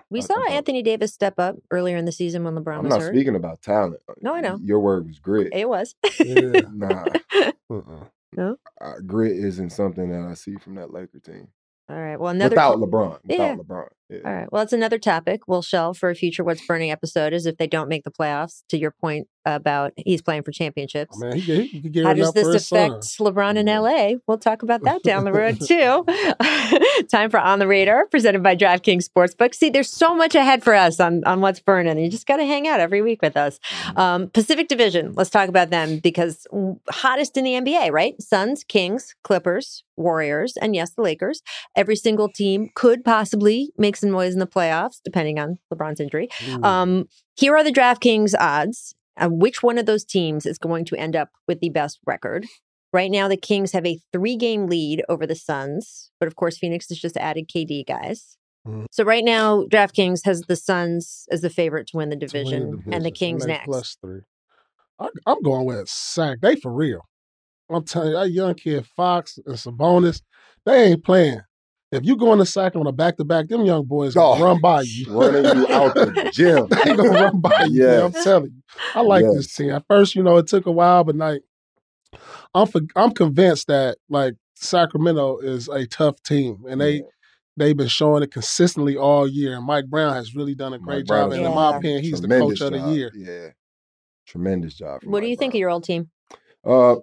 [0.10, 0.54] We I- saw I don't.
[0.54, 3.16] Anthony Davis step up earlier in the season when LeBron I'm was not hurt.
[3.16, 4.02] speaking about talent.
[4.22, 4.60] No, I know.
[4.64, 5.54] Your word was grit.
[5.54, 5.96] It was.
[6.74, 7.14] Nah.
[7.70, 8.06] Uh-uh.
[8.36, 8.58] No?
[8.82, 11.48] Uh, grit isn't something that I see from that Laker team.
[11.90, 12.18] All right.
[12.18, 13.20] Well, another Without LeBron.
[13.24, 13.56] Without Yeah.
[13.56, 13.88] LeBron.
[14.10, 14.20] Yeah.
[14.26, 14.52] All right.
[14.52, 17.68] Well, it's another topic we'll shelve for a future What's Burning episode is if they
[17.68, 21.20] don't make the playoffs, to your point about he's playing for oh, championships.
[21.20, 22.92] Man, he, he How does this his son.
[22.92, 24.20] affect LeBron in LA?
[24.28, 26.06] We'll talk about that down the road too.
[27.10, 29.54] Time for On the Radar, presented by DraftKings Sportsbook.
[29.54, 31.98] See, there's so much ahead for us on, on what's burning.
[31.98, 33.60] You just got to hang out every week with us.
[33.96, 36.48] Um, Pacific Division, let's talk about them because
[36.90, 38.20] hottest in the NBA, right?
[38.22, 41.42] Suns, Kings, Clippers, Warriors, and yes, the Lakers.
[41.76, 46.30] Every single team could possibly make some noise in the playoffs, depending on LeBron's injury.
[46.64, 48.96] Um, here are the DraftKings odds.
[49.16, 52.48] Uh, which one of those teams is going to end up with the best record?
[52.94, 56.58] Right now, the Kings have a three game lead over the Suns, but of course,
[56.58, 58.38] Phoenix has just added KD guys.
[58.68, 58.86] Mhm.
[58.92, 62.30] So right now, DraftKings has the Suns as the favorite to win the to win
[62.44, 63.12] division, and the.
[63.12, 63.66] Kings next.
[63.66, 64.22] Plus three.
[65.00, 66.40] I, I'm going with Sack.
[66.42, 67.02] They for real.
[67.70, 70.22] I'm telling you, that young kid Fox and Sabonis,
[70.66, 71.42] they ain't playing.
[71.92, 74.44] If you go in the sack on a back to back, them young boys gonna
[74.44, 76.68] run by you, Oh, Running you out the gym.
[76.70, 77.84] they gonna run by you.
[77.86, 78.62] man, I'm telling you.
[78.96, 79.70] I like this team.
[79.72, 81.42] At first, you know, it took a while, but like,
[82.54, 87.04] I'm for, I'm convinced that like Sacramento is a tough team, and they
[87.58, 89.56] they've been showing it consistently all year.
[89.56, 91.34] And Mike Brown has really done a great Brown job.
[91.34, 93.12] has And in my opinion, he's the tremendous coach of the year.
[93.14, 93.50] Yeah.
[94.26, 95.02] Tremendous job.
[95.02, 96.10] from What do Mike you think of your old team?
[96.66, 97.00] Uh, I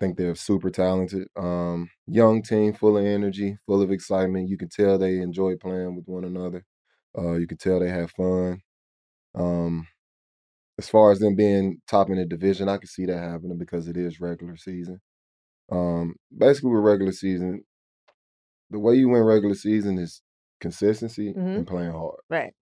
[0.00, 1.28] think they're super talented.
[1.36, 4.48] Um, young team, full of energy, full of excitement.
[4.48, 6.64] You can tell they enjoy playing with one another.
[7.16, 8.60] Uh, you can tell they have fun.
[9.34, 9.86] Um,
[10.78, 13.88] as far as them being top in the division, I can see that happening because
[13.88, 15.00] it is regular season.
[15.70, 17.64] Um, basically, with regular season,
[18.70, 20.22] the way you win regular season is
[20.60, 21.56] consistency Mhm.
[21.58, 22.20] and playing hard.
[22.30, 22.54] Right.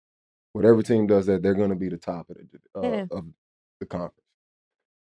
[0.53, 3.07] Whatever team does that, they're going to be the top of the uh, Yeah.
[3.11, 3.25] of
[3.79, 4.17] the conference.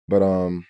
[0.07, 0.65] But um,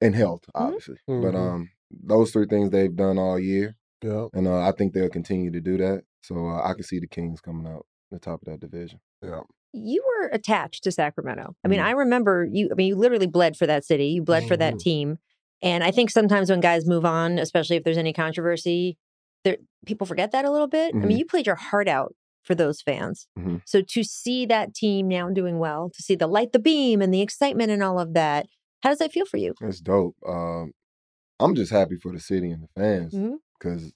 [0.00, 0.64] in health, Mm-hmm.
[0.66, 0.96] obviously.
[1.06, 1.36] But Mhm.
[1.36, 4.28] um, those three things they've done all year, Yeah.
[4.32, 6.04] and uh, I think they'll continue to do that.
[6.22, 9.00] So uh, I can see the Kings coming out the top of that division.
[9.22, 9.42] Yeah.
[9.72, 11.54] You were attached to Sacramento.
[11.64, 11.84] I mean, Mhm.
[11.84, 12.68] I remember you.
[12.70, 14.06] I mean, you literally bled for that city.
[14.08, 14.78] You bled for that Mhm.
[14.80, 15.18] team.
[15.62, 18.96] And I think sometimes when guys move on, especially if there's any controversy,
[19.44, 20.94] there people forget that a little bit.
[20.94, 21.18] I mean, Mhm.
[21.20, 23.28] you played your heart out for those fans.
[23.38, 23.62] Mhm.
[23.66, 27.12] So to see that team now doing well, to see the light, the beam, and
[27.12, 28.46] the excitement and all of that,
[28.82, 29.54] how does that feel for you?
[29.60, 30.16] It's dope.
[30.26, 30.72] Um,
[31.38, 33.14] I'm just happy for the city and the fans
[33.58, 33.92] because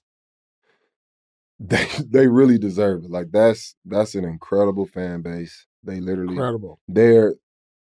[1.59, 3.11] they they really deserve it.
[3.11, 5.65] Like that's that's an incredible fan base.
[5.83, 6.79] They literally Incredible.
[6.87, 7.35] they're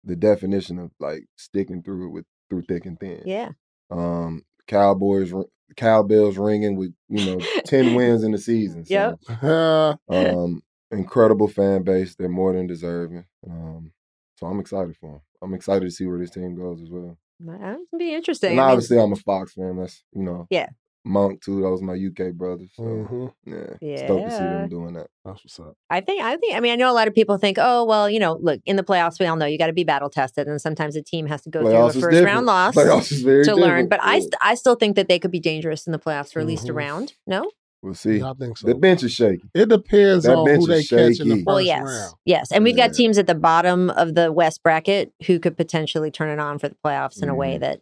[0.05, 3.23] the definition of like sticking through it with through thick and thin.
[3.25, 3.51] Yeah.
[3.91, 5.33] Um, Cowboys,
[5.77, 8.85] cowbells ringing with you know ten wins in the season.
[8.85, 9.99] So, Yep.
[10.09, 12.15] um, incredible fan base.
[12.15, 13.25] They're more than deserving.
[13.49, 13.93] Um,
[14.37, 15.21] so I'm excited for them.
[15.43, 17.17] I'm excited to see where this team goes as well.
[17.41, 18.53] That's gonna be interesting.
[18.53, 19.77] And I mean, obviously, I'm a Fox fan.
[19.77, 20.69] That's you know, Yeah.
[21.05, 21.61] Monk too.
[21.61, 22.71] Those my UK brothers.
[22.75, 23.33] So Mhm.
[23.81, 25.09] yeah, stoked to see them doing that.
[25.25, 25.75] That's what's up.
[25.91, 28.09] I think, I think, I mean, I know a lot of people think, oh, well,
[28.09, 30.47] you know, look, in the playoffs, we all know you got to be battle tested.
[30.47, 33.23] And sometimes a team has to go Playoffs through a first round loss Playoffs is
[33.23, 33.63] very to learn.
[33.87, 36.33] different, But I, st- I still think that they could be dangerous in the playoffs
[36.33, 36.77] for at least a Mhm.
[36.77, 37.15] round.
[37.27, 37.51] No?
[37.83, 38.19] We'll see.
[38.19, 38.69] Yeah, I think so.
[38.69, 39.43] The bench is shaky.
[39.55, 41.29] It depends That on bench who they is catch in the shaky.
[41.31, 41.83] first Well, yes.
[41.85, 42.15] round.
[42.25, 42.53] Yes.
[42.53, 46.31] And we've got teams at the bottom of the West bracket who could potentially turn
[46.31, 47.61] it on for the playoffs in a way Mhm.
[47.61, 47.81] that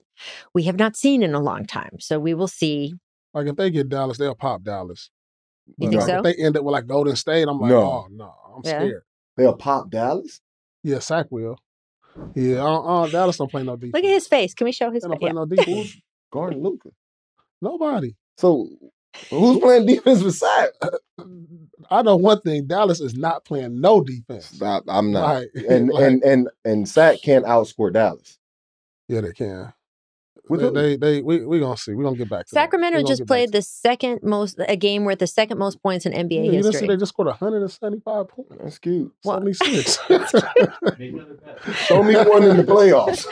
[0.54, 1.96] we have not seen in a long time.
[2.00, 2.94] So we will see.
[3.34, 5.10] Like if they get Dallas, they'll pop Dallas.
[5.66, 6.16] You But think like, so?
[6.18, 7.80] If they end up with like Golden State, I'm like, No.
[7.82, 8.70] oh no, I'm Yeah.
[8.80, 9.02] scared.
[9.36, 10.40] They'll pop Dallas.
[10.82, 11.56] Yeah, Sack will.
[12.34, 13.94] Yeah, uh, uh, Dallas don't play no defense.
[13.94, 14.52] Look at his face.
[14.54, 15.20] Can we show his They don't face?
[15.20, 15.32] play Yeah.
[15.32, 15.46] no
[15.84, 15.96] defense.
[16.32, 16.90] Guarding Luka.
[17.62, 18.16] Nobody.
[18.38, 18.68] So
[19.30, 20.70] who's playing defense with Sack?
[21.90, 24.60] I know one thing: Dallas is not playing no defense.
[24.60, 25.26] I, I'm not.
[25.34, 25.48] Right.
[25.68, 28.38] And Like- and and and Sack can't outscore Dallas.
[29.08, 29.72] Yeah, they can.
[30.50, 31.94] With They, they, they, we, we gonna see.
[31.94, 32.60] We are gonna get back to that.
[32.60, 36.12] Sacramento We just played the second most, a game worth the second most points in.
[36.12, 36.88] NBA Yeah, you didn't see history.
[36.88, 38.56] they just scored 175 points.
[38.60, 39.12] That's cute.
[39.22, 39.42] What?
[39.44, 39.98] 76.
[41.86, 43.26] Show me one in the playoffs.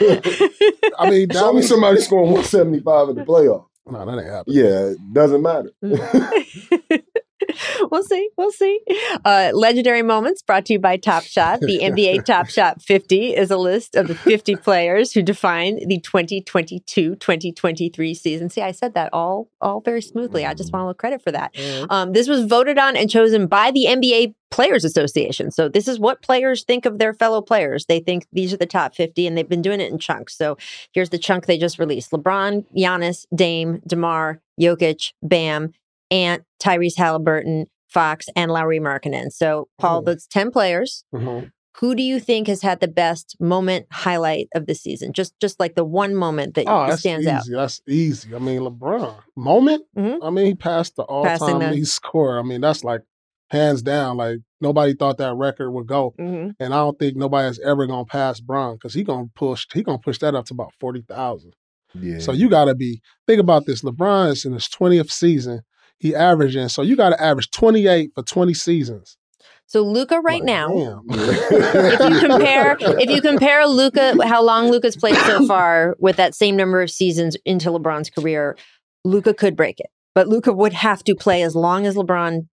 [0.99, 3.65] I mean, Show me somebody scoring 175 in the playoffs.
[3.91, 4.57] No, that ain't happening.
[4.57, 5.71] Yeah, it doesn't matter.
[5.83, 7.03] Mm.
[7.91, 8.29] we'll see.
[8.37, 8.79] We'll see.
[9.25, 11.59] Uh, legendary moments brought to you by Top Shot.
[11.61, 15.99] The NBA Top Shot 50 is a list of the 50 players who define the
[15.99, 18.49] 2022-2023 season.
[18.49, 20.45] See, I said that all all very smoothly.
[20.45, 21.55] I just want a little credit for that.
[21.89, 25.51] Um, this was voted on and chosen by the NBA Players Association.
[25.51, 27.85] So this is what players think of their fellow players.
[27.85, 30.35] They think these are the top 50 and they've been doing it in chunks.
[30.35, 30.57] So
[30.91, 32.11] here's the chunk they just released.
[32.11, 35.73] LeBron, Giannis, Dame, DeMar, Jokic, Bam,
[36.11, 39.31] Ant, Tyrese Halliburton, Fox, and Lauri Markkanen.
[39.31, 41.03] So Paul, those 10 players.
[41.13, 41.51] Mhm.
[41.79, 45.13] Who do you think has had the best moment highlight of the season?
[45.13, 47.31] Just just like the one moment that Oh, that's stands easy.
[47.33, 47.43] out.
[47.61, 48.35] That's easy.
[48.35, 49.83] I mean, LeBron moment.
[49.95, 52.37] I mean, he passed the all-time the- lead score.
[52.37, 53.01] I mean, that's like
[53.49, 54.17] hands down.
[54.17, 56.53] Like nobody thought that record would go, Mhm.
[56.59, 59.65] and I don't think nobody's ever gonna pass Bron because he gonna push.
[59.73, 61.53] He gonna push that up to about forty thousand.
[61.93, 62.19] Yeah.
[62.19, 63.81] So you got to be think about this.
[63.83, 65.61] LeBron is in his twentieth season.
[65.99, 66.69] He averaging.
[66.69, 69.17] So you got to average twenty eight for twenty seasons.
[69.65, 75.15] So Luka right now, if you compare if you compare Luka how long Luka's played
[75.17, 78.57] so far with that same number of seasons into LeBron's career,
[79.05, 79.87] Luka could break it.
[80.15, 82.47] But Luka would have to play as long as LeBron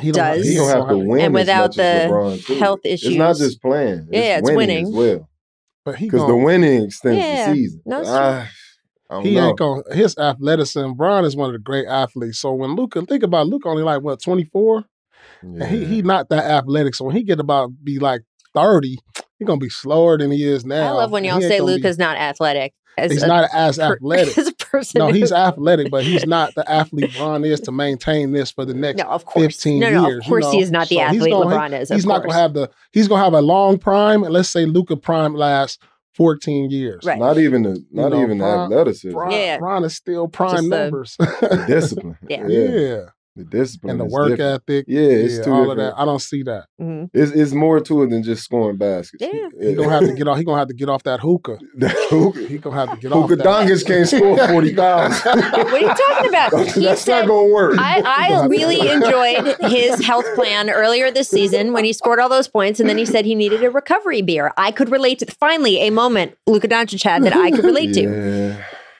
[0.00, 0.46] He don't have- does.
[0.48, 2.54] he don't have to win and as without much the LeBron, too.
[2.56, 3.16] health It's issues.
[3.16, 4.08] not just playing.
[4.12, 4.86] Yeah, It's it's winning winning.
[4.88, 5.28] as well.
[5.86, 7.48] But Because the winning extends Yeah.
[7.48, 7.80] the season.
[7.86, 8.50] No, ah.
[9.08, 9.48] It's I don't He know.
[9.48, 10.92] ain't going his athleticism.
[10.92, 12.38] Bron is one of the great athletes.
[12.40, 14.84] So when Luka think about Luka only like what, 24?
[15.42, 16.94] And he he not that athletic.
[16.94, 18.22] So when he get about be like
[18.54, 18.98] 30,
[19.38, 20.88] he gonna be slower than he is now.
[20.88, 22.72] I love when y'all say gonna be- Luka's not athletic.
[22.98, 24.38] As He's a not as athletic.
[24.38, 25.00] as a person.
[25.00, 28.72] No, he's athletic, but he's not the athlete Bron is to maintain this for the
[28.72, 29.44] next No, of course.
[29.56, 30.24] 15 No, no, of years.
[30.24, 32.22] you course he is not the So he's athlete gonna- LeBron is, of He's not
[32.22, 32.32] course.
[32.32, 35.78] gonna have the he's gonna have a long prime, and let's say Luka prime lasts
[36.16, 37.04] 14 years.
[37.04, 37.18] Right.
[37.18, 39.12] Not even the not know, even the athleticism.
[39.12, 39.58] Bron, Yeah.
[39.58, 41.16] Bron is still prime Just numbers.
[41.18, 42.18] The discipline.
[42.28, 42.46] Yeah.
[42.48, 43.02] yeah.
[43.36, 43.90] The discipline.
[43.92, 44.62] And the work different.
[44.68, 44.84] ethic.
[44.88, 45.92] Yeah, it's two all of that.
[45.98, 46.64] I don't see that.
[46.80, 47.10] Mhm.
[47.12, 49.22] It's, it's more to it than just scoring baskets.
[49.22, 49.48] Yeah.
[49.60, 50.38] He gonna have to get off.
[50.38, 51.58] He gonna have to get off that hookah.
[52.08, 53.46] Hookah He gonna have to get off Hookah that.
[53.46, 55.40] Dongas can't score 40,000.
[55.42, 56.52] What are you talking about?
[56.72, 57.74] He That's said- not going to work.
[57.78, 58.02] I,
[58.42, 62.80] I really enjoyed his health plan earlier this season when he scored all those points,
[62.80, 64.52] and then he said he needed a recovery beer.
[64.56, 68.56] I could relate to finally a moment Luka Doncic had that I could relate to.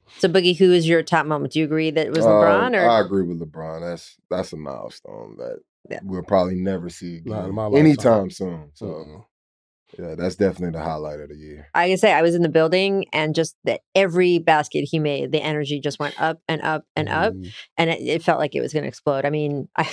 [0.07, 0.13] Yeah.
[0.19, 1.53] So, Boogie, who is your top moment?
[1.53, 3.81] Do you agree that it was Uh, LeBron or I agree with LeBron.
[3.81, 6.01] That's that's a milestone that Yeah.
[6.03, 8.71] we'll probably never see again anytime soon.
[8.75, 9.27] So.
[9.99, 11.69] Yeah, that's definitely the highlight of the year.
[11.73, 15.31] I can say I was in the building and just that every basket he made,
[15.31, 17.53] the energy just went up and up and up, Mhm.
[17.79, 19.25] and it, it felt like it was going to explode.
[19.25, 19.85] I mean, I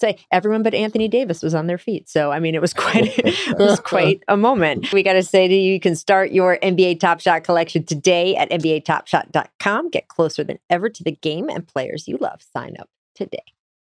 [0.00, 3.06] say everyone but Anthony Davis was on their feet, so I mean, it was quite
[3.18, 4.92] it was quite a moment.
[4.92, 8.36] We got to say to you, you can start your NBA Top Shot collection today
[8.36, 9.90] at NBATopShot.com.
[9.90, 12.42] Get closer than ever to the game and players you love.
[12.54, 13.42] Sign up today.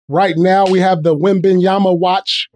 [0.07, 2.49] Right now we have the Wembanyama watch.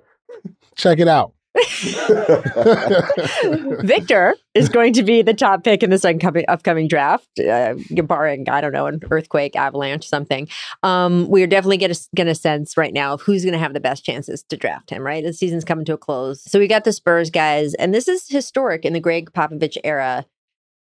[0.76, 1.34] Check it out.
[3.84, 8.50] Victor is going to be the top pick in this upcoming, upcoming draft, uh, barring,
[8.50, 10.48] I don't know, an earthquake, avalanche, something.
[10.82, 13.80] Um, we are definitely going to sense right now of who's going to have the
[13.80, 15.24] best chances to draft him, right?
[15.24, 16.42] The season's coming to a close.
[16.44, 20.26] So we got the Spurs guys, and this is historic in the Gregg Popovich era.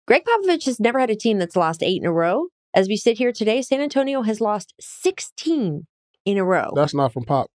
[0.07, 2.47] Gregg Popovich has never had a team that's lost eight in a row.
[2.73, 5.87] As we sit here today, San Antonio has lost 16
[6.25, 6.71] in a row.
[6.75, 7.49] That's not from Pop.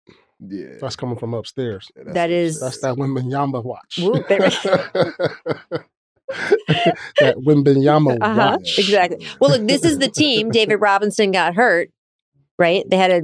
[0.45, 0.75] Yeah.
[0.81, 1.91] That's coming from upstairs.
[1.97, 3.99] That is- That's that Wembanyama watch.
[4.01, 4.41] Woo, there-
[7.21, 8.79] that Wembanyama Uh-huh, watch.
[8.79, 9.27] exactly.
[9.41, 10.51] Well, look, this is the team.
[10.53, 11.91] David Robinson got hurt,
[12.59, 12.85] right?
[12.89, 13.23] They had a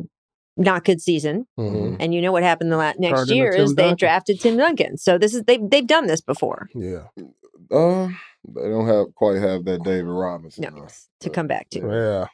[0.57, 1.97] not good season, Mhm.
[2.01, 3.97] and you know what happened the la- next Turned year Tim is they Duncan.
[3.97, 4.97] drafted Tim Duncan.
[4.99, 6.69] So this is they've they've done this before.
[6.75, 7.05] Yeah.
[7.71, 8.09] Uh,
[8.49, 10.63] they don't have quite have that David Robinson.
[10.65, 10.83] No, though.
[10.83, 11.79] yes, to come back to.
[11.81, 12.27] Yeah.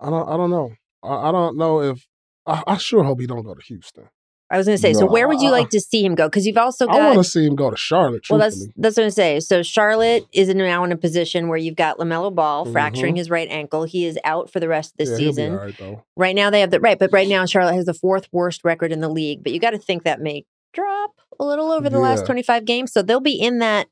[0.00, 0.28] I don't.
[0.28, 0.72] I don't know.
[1.02, 2.06] I, I don't know if.
[2.46, 4.08] I, I sure hope he don't go to Houston.
[4.48, 4.92] I was going to say.
[4.92, 6.28] So where would you like to see him go?
[6.28, 7.00] Because you've also got.
[7.00, 8.26] I want to see him go to Charlotte.
[8.30, 9.40] Well, that's that's what I'm saying.
[9.40, 13.18] So Charlotte is now in a position where you've got LaMelo Ball fracturing Mhm.
[13.18, 13.82] his right ankle.
[13.84, 15.52] He is out for the rest of the yeah, season.
[15.56, 15.98] right.
[16.16, 18.92] Right now they have the right, but right now Charlotte has the fourth worst record
[18.92, 19.42] in the league.
[19.42, 22.92] But you got to think that may drop a little over the last 25 games.
[22.92, 23.88] So they'll be in that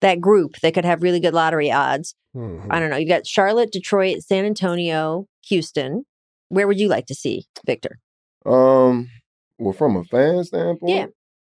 [0.00, 2.16] that group that could have really good lottery odds.
[2.36, 2.66] Mhm.
[2.70, 2.96] I don't know.
[2.96, 6.06] You got Charlotte, Detroit, San Antonio, Houston.
[6.52, 7.98] Where would you like to see Victor?
[8.44, 9.08] Um,
[9.58, 11.06] well, from a fan standpoint Yeah.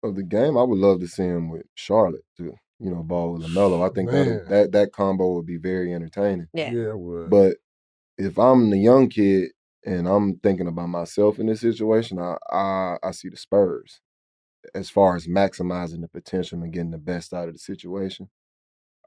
[0.08, 3.34] of the game, I would love to see him with Charlotte to you know ball
[3.34, 3.86] with LaMelo.
[3.86, 6.48] I think that that that combo would be very entertaining.
[6.54, 6.72] Yeah.
[6.72, 7.28] Yeah, it would.
[7.28, 7.58] But
[8.16, 9.50] if I'm the young kid
[9.84, 14.00] and I'm thinking about myself in this situation, I I, I see the Spurs
[14.74, 18.30] as far as maximizing the potential and getting the best out of the situation.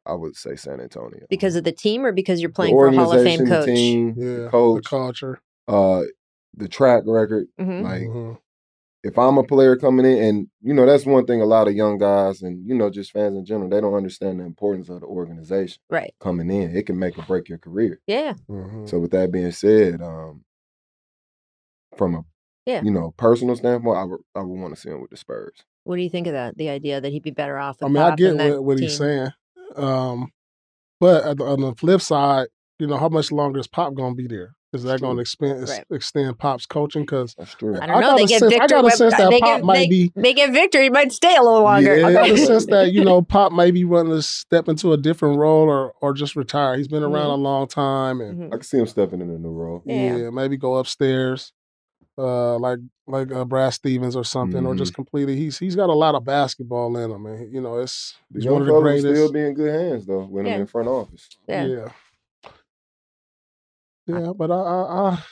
[0.06, 1.26] I would say San Antonio.
[1.30, 3.46] Because of the team or because you're playing the for a Hall of Fame organization,
[3.50, 3.66] the coach?
[3.66, 5.42] team, yeah, the coach, the culture.
[5.70, 6.02] Uh,
[6.56, 7.48] the track record.
[7.60, 7.84] Mhm.
[7.84, 8.34] Like Mm-hmm.
[9.04, 11.74] if I'm a player coming in, and you know that's one thing a lot of
[11.76, 15.00] young guys and you know just fans in general they don't understand the importance of
[15.02, 15.80] the organization.
[15.90, 16.14] Right.
[16.20, 18.02] Coming in, it can make or break your career.
[18.08, 18.34] Yeah.
[18.50, 18.88] Mm-hmm.
[18.88, 20.44] So with that being said, um,
[21.98, 22.26] from a
[22.66, 22.82] Yeah.
[22.84, 25.64] you know personal standpoint, I would I would want to see him with the Spurs.
[25.86, 26.58] What do you think of that?
[26.58, 27.78] The idea that he'd be better off.
[27.82, 29.30] I With mean, I get what, what he's saying.
[29.76, 30.30] Um,
[31.00, 32.48] but on the flip side,
[32.80, 34.56] you know, how much longer is Pop going to be there?
[34.72, 35.84] Is that going to extend Right.
[35.92, 37.02] extend Pop's coaching?
[37.02, 37.56] Because that's.
[37.56, 37.88] I don't know.
[38.02, 38.64] got They a get sense, Victor.
[38.64, 40.12] I got a sense that they Pop get, might they, be.
[40.16, 40.82] They get Victor.
[40.82, 41.98] He might stay a little longer.
[41.98, 42.40] Yeah, I got Okay.
[42.40, 45.68] the sense that you know Pop may be wanting to step into a different role
[45.68, 46.76] or or just retire.
[46.78, 47.34] He's been around Mhm.
[47.34, 48.48] a long time, and Mhm.
[48.54, 49.82] I can see him stepping in a new role.
[49.86, 50.30] yeah, Yeah.
[50.30, 51.52] maybe go upstairs,
[52.18, 54.78] uh, like like uh, Brad Stevens or something, or Mm-hmm.
[54.78, 55.36] just completely.
[55.36, 58.48] He's he's got a lot of basketball in him, and you know it's The he's
[58.52, 59.08] one of the greatest.
[59.08, 60.54] still be in good hands though when Yeah.
[60.56, 61.28] I'm in front office.
[61.48, 61.66] Yeah.
[61.66, 61.90] Yeah.
[64.10, 65.24] Yeah, but I, I, I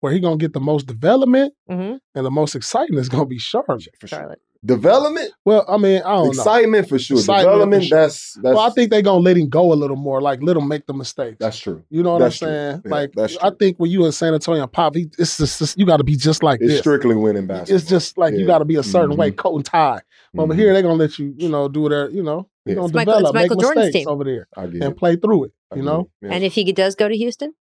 [0.00, 1.98] where he gonna get the most development Mhm.
[2.14, 3.86] and the most excitement is gonna be Charlotte.
[4.04, 4.40] Charlotte.
[4.64, 6.30] Development, Well, I mean, I don't know.
[6.30, 7.18] excitement for sure.
[7.18, 7.98] Excitement for Development, sure.
[8.00, 10.56] that's that's well, I think they gonna let him go a little more, like let
[10.56, 11.36] him make the mistakes.
[11.38, 11.84] that's true.
[11.88, 12.54] you know what that's I'm true.
[12.56, 12.82] saying?
[12.84, 15.58] Yeah, like, that's I think when you in San Antonio and Pop, he, it's just,
[15.60, 16.80] just- you got to be just like It's this.
[16.80, 17.76] strictly winning basketball.
[17.76, 19.36] It's just like you got to be a certain way, Mhm.
[19.36, 20.00] coat and tie.
[20.36, 20.56] Over Mhm.
[20.58, 22.70] here, they're gonna let you, you know, do whatever, you know, Yeah.
[22.70, 24.08] you gonna It's Michael- develop, it's Michael make Jordan's mistakes team.
[24.12, 24.96] over there, I get and it.
[24.96, 25.52] play through it.
[25.72, 26.26] You get know, it.
[26.26, 26.32] Yeah.
[26.32, 27.52] And if he does go to Houston,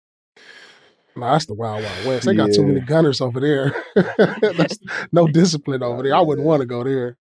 [1.15, 2.25] Nah, that's the wild, wild west.
[2.25, 3.73] They got too many gunners over there.
[4.57, 4.77] that's
[5.13, 6.13] no discipline over there.
[6.15, 7.17] I wouldn't want to go there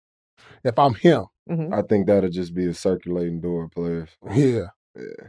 [0.63, 1.25] if I'm him.
[1.49, 1.73] Mhm.
[1.73, 4.09] I think that'll just be a circulating door of players.
[4.33, 5.27] Yeah, Yeah.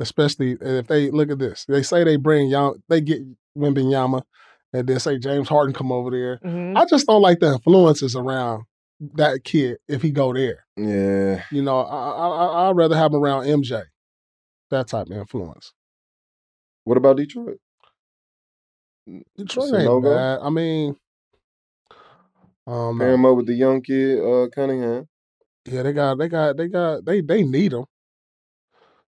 [0.00, 1.64] especially if they look at this.
[1.66, 3.22] They say they bring Yama, they get
[3.58, 4.22] Wembanyama,
[4.72, 6.38] and then say James Harden come over there.
[6.44, 6.76] Mhm.
[6.76, 8.64] I just don't like the influences around
[9.14, 10.64] that kid if he go there.
[10.76, 11.42] Yeah.
[11.50, 13.82] You know, I, I, I- I'd rather have him around MJ.
[14.70, 15.72] That type of influence.
[16.86, 17.58] What about Detroit?
[19.36, 20.14] Detroit ain't no-go?
[20.14, 20.38] bad.
[20.40, 20.94] I mean,
[22.64, 25.08] um, Pair him up with the young kid, uh, Cunningham.
[25.64, 27.86] yeah, they got, they got, they got, they they need him.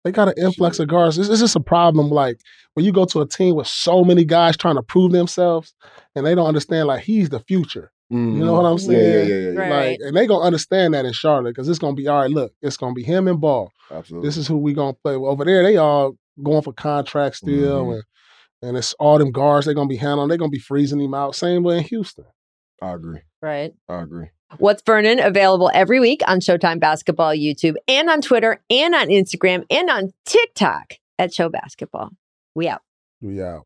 [0.05, 1.17] They got an influx of guards.
[1.17, 2.09] This, this is a problem.
[2.09, 2.39] Like
[2.75, 5.73] when you go to a team with so many guys trying to prove themselves,
[6.15, 7.91] and they don't understand like he's the future.
[8.09, 8.91] You know what I'm Mhm.
[8.93, 9.27] Yeah, yeah, saying?
[9.27, 9.59] yeah, yeah, yeah.
[9.59, 9.89] Right.
[9.91, 12.31] Like, and they gonna understand that in Charlotte because it's gonna be all right.
[12.31, 13.69] Look, it's gonna be him and Ball.
[13.91, 14.29] Absolutely.
[14.29, 15.29] This is who we gonna play with.
[15.29, 15.61] over there.
[15.63, 17.93] They all going for contracts still, Mhm.
[17.95, 18.03] and
[18.61, 19.65] and it's all them guards.
[19.65, 20.29] They're gonna be handling.
[20.29, 21.35] They're gonna be freezing him out.
[21.35, 22.25] Same way in Houston.
[22.81, 23.19] I agree.
[23.41, 23.73] right?
[23.87, 24.27] I agree.
[24.57, 29.65] What's Burnin' available every week on Showtime Basketball YouTube and on Twitter and on Instagram
[29.69, 32.09] and on TikTok at Show Basketball.
[32.55, 32.81] We out.
[33.21, 33.65] We out.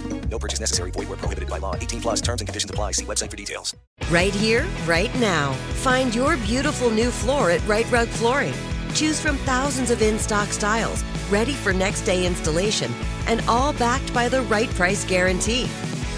[0.31, 0.91] No purchase necessary.
[0.91, 1.75] Void where prohibited by law.
[1.75, 2.93] 18 plus terms and conditions apply.
[2.93, 3.75] See website for details.
[4.09, 5.51] Right here, right now.
[5.83, 8.53] Find your beautiful new floor at Rite Rug Flooring.
[8.93, 12.91] Choose from thousands of in stock styles, ready for next day installation,
[13.27, 15.65] and all backed by the right price guarantee.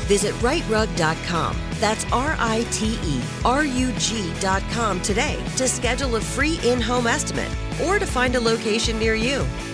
[0.07, 1.57] Visit riterug.com.
[1.79, 7.07] That's R I T E R U G.com today to schedule a free in home
[7.07, 7.51] estimate
[7.83, 9.45] or to find a location near you.